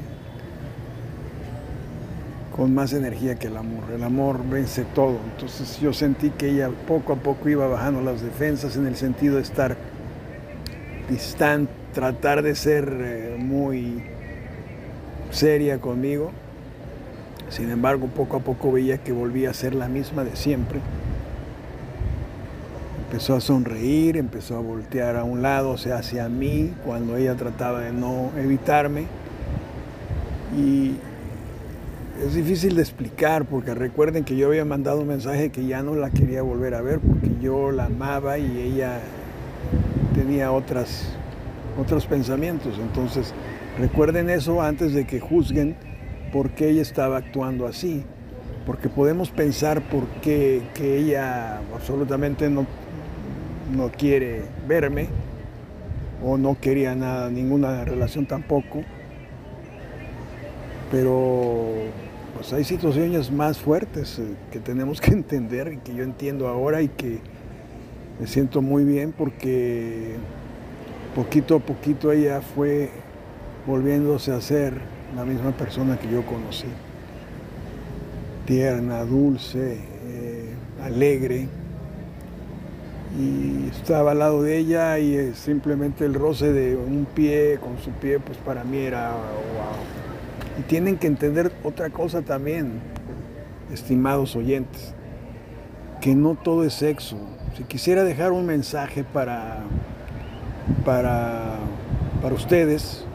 con 2.60 2.74
más 2.74 2.92
energía 2.92 3.36
que 3.36 3.46
el 3.46 3.56
amor. 3.56 3.84
El 3.90 4.04
amor 4.04 4.46
vence 4.46 4.84
todo. 4.94 5.16
Entonces 5.32 5.80
yo 5.80 5.94
sentí 5.94 6.28
que 6.28 6.50
ella 6.50 6.68
poco 6.86 7.14
a 7.14 7.16
poco 7.16 7.48
iba 7.48 7.66
bajando 7.66 8.02
las 8.02 8.20
defensas 8.20 8.76
en 8.76 8.86
el 8.86 8.96
sentido 8.96 9.36
de 9.36 9.42
estar 9.42 9.78
distante, 11.08 11.72
tratar 11.94 12.42
de 12.42 12.54
ser 12.54 12.94
eh, 13.00 13.36
muy 13.38 14.02
seria 15.30 15.80
conmigo. 15.80 16.32
Sin 17.48 17.70
embargo, 17.70 18.08
poco 18.08 18.36
a 18.36 18.40
poco 18.40 18.70
veía 18.70 18.98
que 18.98 19.12
volvía 19.12 19.48
a 19.48 19.54
ser 19.54 19.74
la 19.74 19.88
misma 19.88 20.22
de 20.24 20.36
siempre. 20.36 20.80
Empezó 23.06 23.36
a 23.36 23.40
sonreír, 23.40 24.18
empezó 24.18 24.58
a 24.58 24.60
voltear 24.60 25.16
a 25.16 25.24
un 25.24 25.40
lado, 25.40 25.70
o 25.70 25.78
sea, 25.78 25.96
hacia 25.96 26.28
mí, 26.28 26.74
cuando 26.84 27.16
ella 27.16 27.36
trataba 27.36 27.80
de 27.80 27.92
no 27.94 28.32
evitarme. 28.36 29.06
Y 30.54 30.96
es 32.24 32.34
difícil 32.34 32.76
de 32.76 32.82
explicar 32.82 33.46
porque 33.46 33.74
recuerden 33.74 34.24
que 34.24 34.36
yo 34.36 34.48
había 34.48 34.64
mandado 34.64 35.00
un 35.00 35.08
mensaje 35.08 35.50
que 35.50 35.66
ya 35.66 35.82
no 35.82 35.94
la 35.94 36.10
quería 36.10 36.42
volver 36.42 36.74
a 36.74 36.82
ver 36.82 37.00
porque 37.00 37.30
yo 37.40 37.70
la 37.70 37.86
amaba 37.86 38.38
y 38.38 38.58
ella 38.58 39.00
tenía 40.14 40.52
otras, 40.52 41.14
otros 41.80 42.06
pensamientos. 42.06 42.78
Entonces, 42.78 43.32
recuerden 43.78 44.28
eso 44.28 44.60
antes 44.60 44.92
de 44.92 45.06
que 45.06 45.18
juzguen 45.18 45.76
por 46.30 46.50
qué 46.50 46.68
ella 46.70 46.82
estaba 46.82 47.16
actuando 47.16 47.66
así. 47.66 48.04
Porque 48.66 48.90
podemos 48.90 49.30
pensar 49.30 49.80
por 49.88 50.06
qué 50.20 50.62
que 50.74 50.98
ella 50.98 51.60
absolutamente 51.74 52.50
no, 52.50 52.66
no 53.74 53.90
quiere 53.90 54.42
verme 54.68 55.08
o 56.22 56.36
no 56.36 56.58
quería 56.60 56.94
nada, 56.94 57.30
ninguna 57.30 57.84
relación 57.86 58.26
tampoco. 58.26 58.82
Pero 60.90 61.72
pues 62.40 62.54
hay 62.54 62.64
situaciones 62.64 63.30
más 63.30 63.58
fuertes 63.58 64.18
eh, 64.18 64.34
que 64.50 64.60
tenemos 64.60 64.98
que 64.98 65.10
entender 65.12 65.74
y 65.74 65.76
que 65.76 65.94
yo 65.94 66.02
entiendo 66.02 66.48
ahora 66.48 66.80
y 66.80 66.88
que 66.88 67.18
me 68.18 68.26
siento 68.26 68.62
muy 68.62 68.82
bien 68.82 69.12
porque 69.12 70.14
poquito 71.14 71.56
a 71.56 71.58
poquito 71.58 72.10
ella 72.10 72.40
fue 72.40 72.88
volviéndose 73.66 74.32
a 74.32 74.40
ser 74.40 74.72
la 75.14 75.26
misma 75.26 75.50
persona 75.50 75.98
que 75.98 76.10
yo 76.10 76.24
conocí. 76.24 76.68
Tierna, 78.46 79.04
dulce, 79.04 79.76
eh, 80.06 80.54
alegre. 80.82 81.46
Y 83.18 83.68
estaba 83.68 84.12
al 84.12 84.18
lado 84.20 84.42
de 84.42 84.56
ella 84.56 84.98
y 84.98 85.14
eh, 85.14 85.32
simplemente 85.34 86.06
el 86.06 86.14
roce 86.14 86.50
de 86.54 86.74
un 86.74 87.06
pie 87.14 87.58
con 87.60 87.76
su 87.84 87.90
pie, 87.90 88.18
pues 88.18 88.38
para 88.38 88.64
mí 88.64 88.78
era 88.78 89.10
wow. 89.10 89.99
Y 90.60 90.62
tienen 90.62 90.98
que 90.98 91.06
entender 91.06 91.52
otra 91.64 91.88
cosa 91.88 92.20
también, 92.20 92.80
estimados 93.72 94.36
oyentes, 94.36 94.92
que 96.02 96.14
no 96.14 96.34
todo 96.34 96.64
es 96.64 96.74
sexo. 96.74 97.16
Si 97.56 97.64
quisiera 97.64 98.04
dejar 98.04 98.32
un 98.32 98.44
mensaje 98.44 99.02
para, 99.02 99.60
para, 100.84 101.54
para 102.20 102.34
ustedes, 102.34 103.06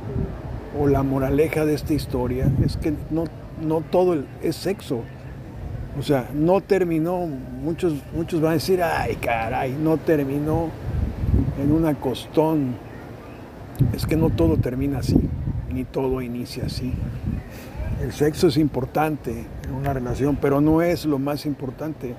o 0.80 0.88
la 0.88 1.04
moraleja 1.04 1.66
de 1.66 1.76
esta 1.76 1.94
historia, 1.94 2.50
es 2.66 2.78
que 2.78 2.96
no, 3.12 3.26
no 3.62 3.82
todo 3.82 4.24
es 4.42 4.56
sexo. 4.56 5.02
O 6.00 6.02
sea, 6.02 6.28
no 6.34 6.62
terminó, 6.62 7.28
muchos, 7.28 7.94
muchos 8.16 8.42
van 8.42 8.52
a 8.52 8.54
decir, 8.56 8.82
ay 8.82 9.18
caray, 9.18 9.72
no 9.80 9.98
terminó 9.98 10.70
en 11.62 11.72
una 11.72 11.94
costón. 11.94 12.76
Es 13.96 14.08
que 14.08 14.16
no 14.16 14.32
todo 14.32 14.58
termina 14.58 14.98
así, 14.98 15.30
ni 15.76 15.84
todo 15.84 16.22
inicia 16.22 16.66
así. 16.66 16.94
El 18.02 18.12
sexo 18.14 18.48
es 18.48 18.58
importante 18.58 19.46
en 19.68 19.74
una 19.74 19.94
relación, 19.94 20.38
pero 20.42 20.62
no 20.62 20.82
es 20.82 21.06
lo 21.06 21.20
más 21.20 21.46
importante. 21.46 22.16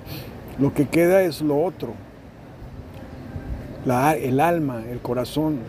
Lo 0.59 0.73
que 0.73 0.87
queda 0.87 1.21
es 1.23 1.41
lo 1.41 1.61
otro. 1.63 1.93
El 4.21 4.39
alma, 4.39 4.83
el 4.89 4.99
corazón. 4.99 5.59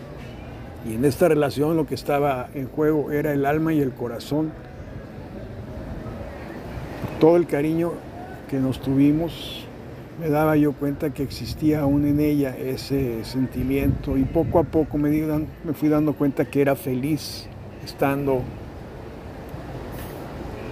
Y 0.89 0.95
en 0.95 1.05
esta 1.05 1.29
relación 1.29 1.77
lo 1.77 1.87
que 1.87 1.95
estaba 1.95 2.49
en 2.55 2.69
juego 2.69 3.11
era 3.11 3.33
el 3.33 3.47
alma 3.47 3.73
y 3.73 3.81
el 3.81 3.93
corazón. 3.93 4.51
Todo 7.21 7.37
el 7.37 7.47
cariño 7.47 7.93
que 8.49 8.59
nos 8.59 8.81
tuvimos, 8.81 9.67
me 10.21 10.31
daba 10.31 10.57
yo 10.57 10.73
cuenta 10.73 11.11
que 11.11 11.23
existía 11.23 11.81
aún 11.81 12.07
en 12.07 12.19
ella 12.19 12.57
ese 12.57 13.25
sentimiento 13.25 14.17
y 14.17 14.25
poco 14.25 14.59
a 14.59 14.65
poco 14.65 14.99
me, 14.99 15.11
di- 15.11 15.23
me 15.65 15.75
fui 15.75 15.89
dando 15.89 16.13
cuenta 16.13 16.45
que 16.45 16.61
era 16.61 16.75
feliz 16.75 17.47
estando, 17.89 18.43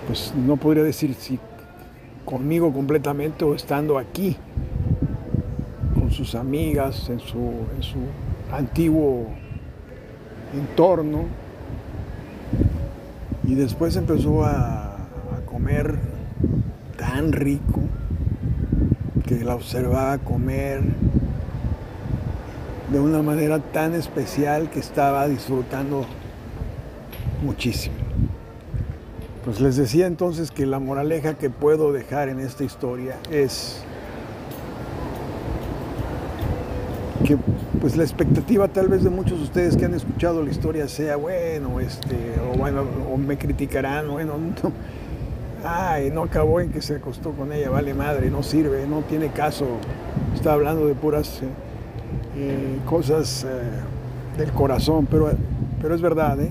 pues 0.07 0.35
no 0.35 0.57
podría 0.57 0.83
decir 0.83 1.15
si 1.15 1.39
conmigo 2.25 2.73
completamente 2.73 3.45
o 3.45 3.55
estando 3.55 3.99
aquí 3.99 4.37
con 5.95 6.11
sus 6.11 6.35
amigas 6.35 7.09
en 7.09 7.21
su, 7.21 7.39
en 7.39 7.83
su 7.83 7.99
antiguo 8.53 9.29
entorno. 10.55 11.25
Y 13.45 13.55
después 13.55 13.97
empezó 13.97 14.45
a, 14.45 14.97
a 14.97 15.47
comer 15.47 15.99
tan 16.99 17.33
rico 17.33 17.81
que 19.27 19.43
la 19.43 19.55
observaba 19.55 20.19
comer 20.19 20.83
de 22.93 23.01
una 23.01 23.23
manera 23.23 23.59
tan 23.59 23.95
especial 23.95 24.69
que 24.71 24.81
estaba 24.81 25.27
disfrutando 25.29 26.07
muchísimo. 27.43 27.97
Pues 29.45 29.61
les 29.61 29.77
decía 29.77 30.07
entonces 30.07 30.51
que 30.51 30.67
la 30.67 30.81
moraleja 30.81 31.35
que 31.35 31.51
puedo 31.51 31.93
dejar 31.93 32.29
en 32.29 32.41
esta 32.41 32.65
historia 32.65 33.17
es 33.31 33.81
que 37.25 37.39
pues 37.81 37.97
la 37.97 38.03
expectativa 38.03 38.69
tal 38.69 38.89
vez 38.89 39.03
de 39.03 39.11
muchos 39.11 39.39
de 39.39 39.45
ustedes 39.45 39.77
que 39.77 39.85
han 39.85 39.95
escuchado 39.95 40.43
la 40.43 40.51
historia 40.51 40.89
sea 40.89 41.17
bueno, 41.17 41.81
este, 41.81 42.17
o 42.53 42.57
bueno, 42.57 42.85
o 43.13 43.17
me 43.17 43.39
criticarán, 43.39 44.09
bueno, 44.11 44.35
no, 44.63 44.73
ay, 45.65 46.11
no 46.11 46.23
acabó 46.25 46.61
en 46.61 46.71
que 46.71 46.83
se 46.83 46.97
acostó 46.97 47.31
con 47.33 47.53
ella, 47.53 47.71
vale 47.71 47.95
madre, 47.95 48.31
no 48.31 48.43
sirve, 48.43 48.87
no 48.87 49.03
tiene 49.03 49.29
caso, 49.29 49.67
está 50.35 50.53
hablando 50.53 50.87
de 50.87 50.95
puras 50.95 51.43
eh, 51.43 51.47
eh, 52.37 52.79
cosas 52.85 53.45
eh, 53.45 54.39
del 54.39 54.53
corazón, 54.53 55.07
pero, 55.11 55.31
pero 55.81 55.95
es 55.95 56.01
verdad, 56.01 56.41
¿eh? 56.41 56.51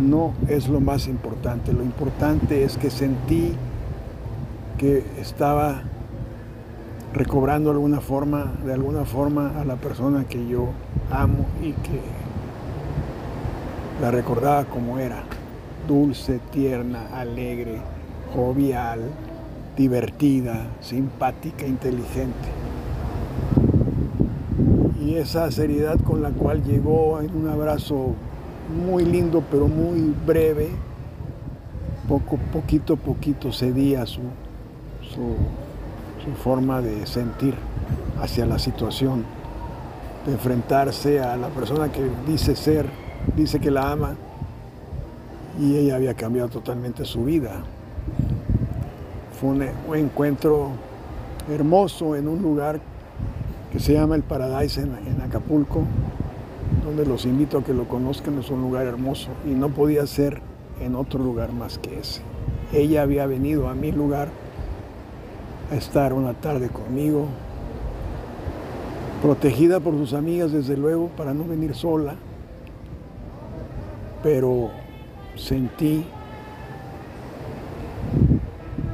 No 0.00 0.32
es 0.48 0.68
lo 0.68 0.80
más 0.80 1.06
importante, 1.06 1.72
lo 1.72 1.82
importante 1.82 2.64
es 2.64 2.76
que 2.76 2.90
sentí 2.90 3.52
que 4.78 5.04
estaba 5.20 5.82
recobrando 7.12 7.70
alguna 7.70 8.00
forma, 8.00 8.52
de 8.64 8.72
alguna 8.72 9.04
forma 9.04 9.60
a 9.60 9.64
la 9.64 9.76
persona 9.76 10.24
que 10.24 10.46
yo 10.48 10.68
amo 11.10 11.46
y 11.62 11.72
que 11.72 12.00
la 14.00 14.10
recordaba 14.10 14.64
como 14.64 14.98
era, 14.98 15.22
dulce, 15.86 16.40
tierna, 16.50 17.08
alegre, 17.12 17.80
jovial, 18.34 19.00
divertida, 19.76 20.68
simpática, 20.80 21.66
inteligente. 21.66 22.48
Y 25.00 25.16
esa 25.16 25.50
seriedad 25.50 25.98
con 26.00 26.22
la 26.22 26.30
cual 26.30 26.62
llegó 26.62 27.20
en 27.20 27.34
un 27.34 27.48
abrazo 27.48 28.14
muy 28.70 29.04
lindo 29.04 29.42
pero 29.50 29.66
muy 29.68 30.14
breve, 30.26 30.70
poco, 32.08 32.38
poquito 32.52 32.94
a 32.94 32.96
poquito 32.96 33.52
cedía 33.52 34.06
su, 34.06 34.20
su, 35.14 35.36
forma 36.42 36.80
de 36.80 37.06
sentir 37.06 37.54
hacia 38.20 38.46
la 38.46 38.58
situación, 38.58 39.24
de 40.26 40.32
enfrentarse 40.32 41.20
a 41.20 41.36
la 41.36 41.48
persona 41.48 41.90
que 41.90 42.08
dice 42.26 42.54
ser, 42.54 42.86
dice 43.36 43.58
que 43.58 43.70
la 43.70 43.90
ama, 43.90 44.14
y 45.58 45.76
ella 45.76 45.96
había 45.96 46.14
cambiado 46.14 46.48
totalmente 46.48 47.04
su 47.04 47.24
vida. 47.24 47.62
Fue 49.40 49.50
un, 49.50 49.96
encuentro 49.96 50.70
hermoso 51.50 52.14
en 52.14 52.28
un 52.28 52.40
lugar 52.42 52.80
que 53.72 53.80
se 53.80 53.94
llama 53.94 54.14
el 54.14 54.22
Paradise 54.22 54.80
en 54.80 55.20
Acapulco, 55.22 55.84
donde 56.84 57.04
los 57.06 57.24
invito 57.26 57.58
a 57.58 57.64
que 57.64 57.74
lo 57.74 57.86
conozcan, 57.88 58.38
es 58.38 58.50
un 58.50 58.62
lugar 58.62 58.86
hermoso 58.86 59.28
y 59.46 59.50
no 59.50 59.68
podía 59.68 60.06
ser 60.06 60.40
en 60.80 60.94
otro 60.94 61.22
lugar 61.22 61.52
más 61.52 61.78
que 61.78 61.98
ese. 62.00 62.22
Ella 62.72 63.02
había 63.02 63.26
venido 63.26 63.68
a 63.68 63.74
mi 63.74 63.92
lugar 63.92 64.28
a 65.70 65.74
estar 65.74 66.12
una 66.12 66.34
tarde 66.34 66.68
conmigo, 66.68 67.26
protegida 69.22 69.80
por 69.80 69.94
sus 69.94 70.14
amigas 70.14 70.52
desde 70.52 70.76
luego 70.76 71.08
para 71.08 71.34
no 71.34 71.44
venir 71.44 71.74
sola, 71.74 72.14
pero 74.22 74.70
sentí 75.36 76.04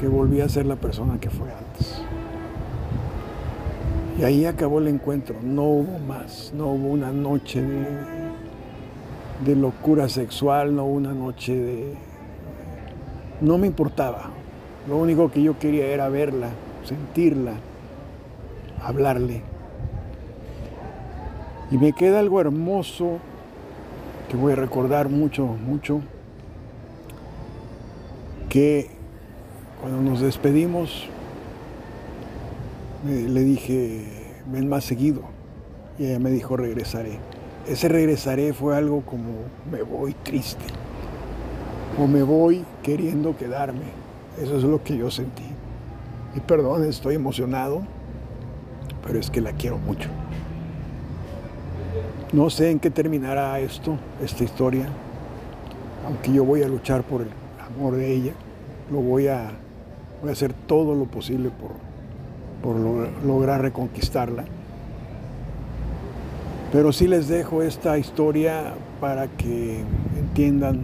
que 0.01 0.09
volví 0.09 0.41
a 0.41 0.49
ser 0.49 0.67
la 0.67 0.77
persona 0.77 1.19
que 1.19 1.31
fue 1.31 1.49
antes. 1.51 1.96
Y 4.19 4.25
ahí 4.25 4.47
acabó 4.47 4.79
el 4.79 4.89
encuentro, 4.89 5.37
no 5.43 5.65
hubo 5.65 5.99
más, 5.99 6.51
no 6.57 6.69
hubo 6.69 6.89
una 6.89 7.13
noche 7.13 7.61
de, 7.61 7.87
de 9.45 9.57
locura 9.57 10.09
sexual, 10.09 10.75
no 10.75 10.87
hubo 10.87 10.95
una 10.95 11.13
noche 11.13 11.55
de... 11.55 11.95
No 13.43 13.59
me 13.59 13.67
importaba, 13.67 14.31
lo 14.89 14.97
único 14.97 15.31
que 15.31 15.43
yo 15.43 15.59
quería 15.59 15.89
era 15.89 16.09
verla, 16.09 16.49
sentirla, 16.85 17.53
hablarle. 18.83 19.43
Y 21.71 21.77
me 21.77 21.93
queda 21.93 22.21
algo 22.21 22.41
hermoso 22.41 23.19
que 24.31 24.37
voy 24.39 24.55
a 24.55 24.57
recordar 24.57 25.11
mucho, 25.11 25.45
mucho, 25.45 26.01
que 28.49 28.89
cuando 29.83 30.01
nos 30.01 30.21
despedimos 30.21 31.07
le 33.07 33.41
dije, 33.43 34.05
ven 34.47 34.69
más 34.69 34.85
seguido. 34.85 35.23
Y 35.99 36.07
ella 36.07 36.19
me 36.19 36.31
dijo, 36.31 36.57
regresaré. 36.57 37.19
Ese 37.67 37.89
regresaré 37.89 38.53
fue 38.53 38.77
algo 38.77 39.03
como, 39.03 39.33
me 39.71 39.83
voy 39.83 40.15
triste. 40.23 40.65
O 41.99 42.07
me 42.07 42.23
voy 42.23 42.65
queriendo 42.83 43.37
quedarme. 43.37 43.87
Eso 44.41 44.57
es 44.57 44.65
lo 44.65 44.83
que 44.83 44.97
yo 44.97 45.11
sentí. 45.11 45.45
Y 46.35 46.41
perdón, 46.41 46.85
estoy 46.85 47.15
emocionado, 47.15 47.83
pero 49.07 49.19
es 49.19 49.31
que 49.31 49.41
la 49.41 49.53
quiero 49.53 49.79
mucho. 49.79 50.11
No 52.33 52.51
sé 52.51 52.71
en 52.71 52.79
qué 52.79 52.91
terminará 52.91 53.59
esto, 53.61 53.97
esta 54.23 54.45
historia, 54.45 54.89
aunque 56.05 56.33
yo 56.33 56.45
voy 56.45 56.63
a 56.63 56.69
luchar 56.69 57.03
por 57.05 57.23
el 57.23 57.29
amor 57.65 57.97
de 57.97 58.13
ella, 58.13 58.33
lo 58.91 59.01
voy 59.01 59.29
a, 59.29 59.53
voy 60.21 60.31
a 60.31 60.33
hacer 60.33 60.53
todo 60.53 60.95
lo 60.95 61.07
posible 61.07 61.51
por, 61.51 61.86
por 62.67 62.75
lo- 62.75 63.07
lograr 63.25 63.63
reconquistarla. 63.63 64.43
Pero 66.73 66.93
sí 66.93 67.07
les 67.07 67.29
dejo 67.29 67.63
esta 67.63 67.97
historia 67.97 68.75
para 69.01 69.29
que 69.29 69.85
entiendan 70.19 70.83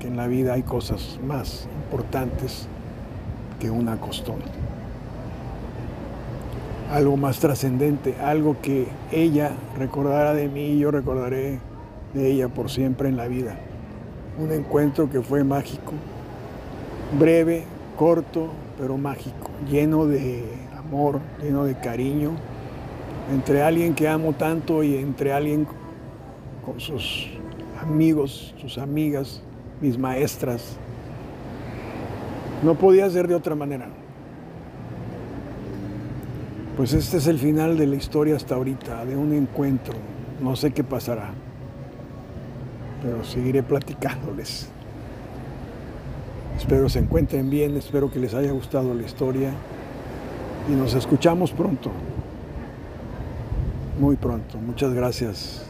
que 0.00 0.08
en 0.08 0.16
la 0.16 0.26
vida 0.26 0.54
hay 0.54 0.64
cosas 0.64 1.20
más 1.24 1.68
importantes 1.84 2.66
que 3.60 3.70
una 3.70 4.00
costón. 4.00 4.38
Algo 6.92 7.16
más 7.16 7.38
trascendente, 7.38 8.16
algo 8.20 8.56
que 8.60 8.88
ella 9.12 9.52
recordará 9.78 10.34
de 10.34 10.48
mí 10.48 10.72
y 10.72 10.78
yo 10.80 10.90
recordaré 10.90 11.60
de 12.14 12.32
ella 12.32 12.48
por 12.48 12.68
siempre 12.68 13.08
en 13.08 13.16
la 13.16 13.28
vida. 13.28 13.54
Un 14.40 14.50
encuentro 14.50 15.08
que 15.08 15.22
fue 15.22 15.44
mágico, 15.44 15.92
breve, 17.16 17.62
corto, 17.96 18.48
pero 18.76 18.98
mágico, 18.98 19.50
lleno 19.70 20.06
de 20.06 20.63
lleno 21.42 21.64
de 21.64 21.74
cariño, 21.74 22.32
entre 23.32 23.62
alguien 23.62 23.94
que 23.94 24.08
amo 24.08 24.32
tanto 24.32 24.82
y 24.82 24.96
entre 24.96 25.32
alguien 25.32 25.66
con 26.64 26.80
sus 26.80 27.28
amigos, 27.80 28.54
sus 28.60 28.78
amigas, 28.78 29.42
mis 29.80 29.98
maestras. 29.98 30.76
No 32.62 32.74
podía 32.76 33.08
ser 33.10 33.28
de 33.28 33.34
otra 33.34 33.54
manera. 33.54 33.88
Pues 36.76 36.92
este 36.92 37.18
es 37.18 37.26
el 37.26 37.38
final 37.38 37.76
de 37.76 37.86
la 37.86 37.96
historia 37.96 38.36
hasta 38.36 38.54
ahorita, 38.54 39.04
de 39.04 39.16
un 39.16 39.32
encuentro. 39.32 39.94
No 40.40 40.56
sé 40.56 40.72
qué 40.72 40.82
pasará, 40.82 41.30
pero 43.02 43.22
seguiré 43.24 43.62
platicándoles. 43.62 44.68
Espero 46.56 46.88
se 46.88 47.00
encuentren 47.00 47.50
bien, 47.50 47.76
espero 47.76 48.10
que 48.10 48.18
les 48.18 48.34
haya 48.34 48.52
gustado 48.52 48.94
la 48.94 49.02
historia 49.02 49.52
y 50.68 50.72
nos 50.72 50.94
escuchamos 50.94 51.52
pronto, 51.52 51.90
muy 53.98 54.16
pronto. 54.16 54.58
Muchas 54.58 54.92
gracias. 54.92 55.66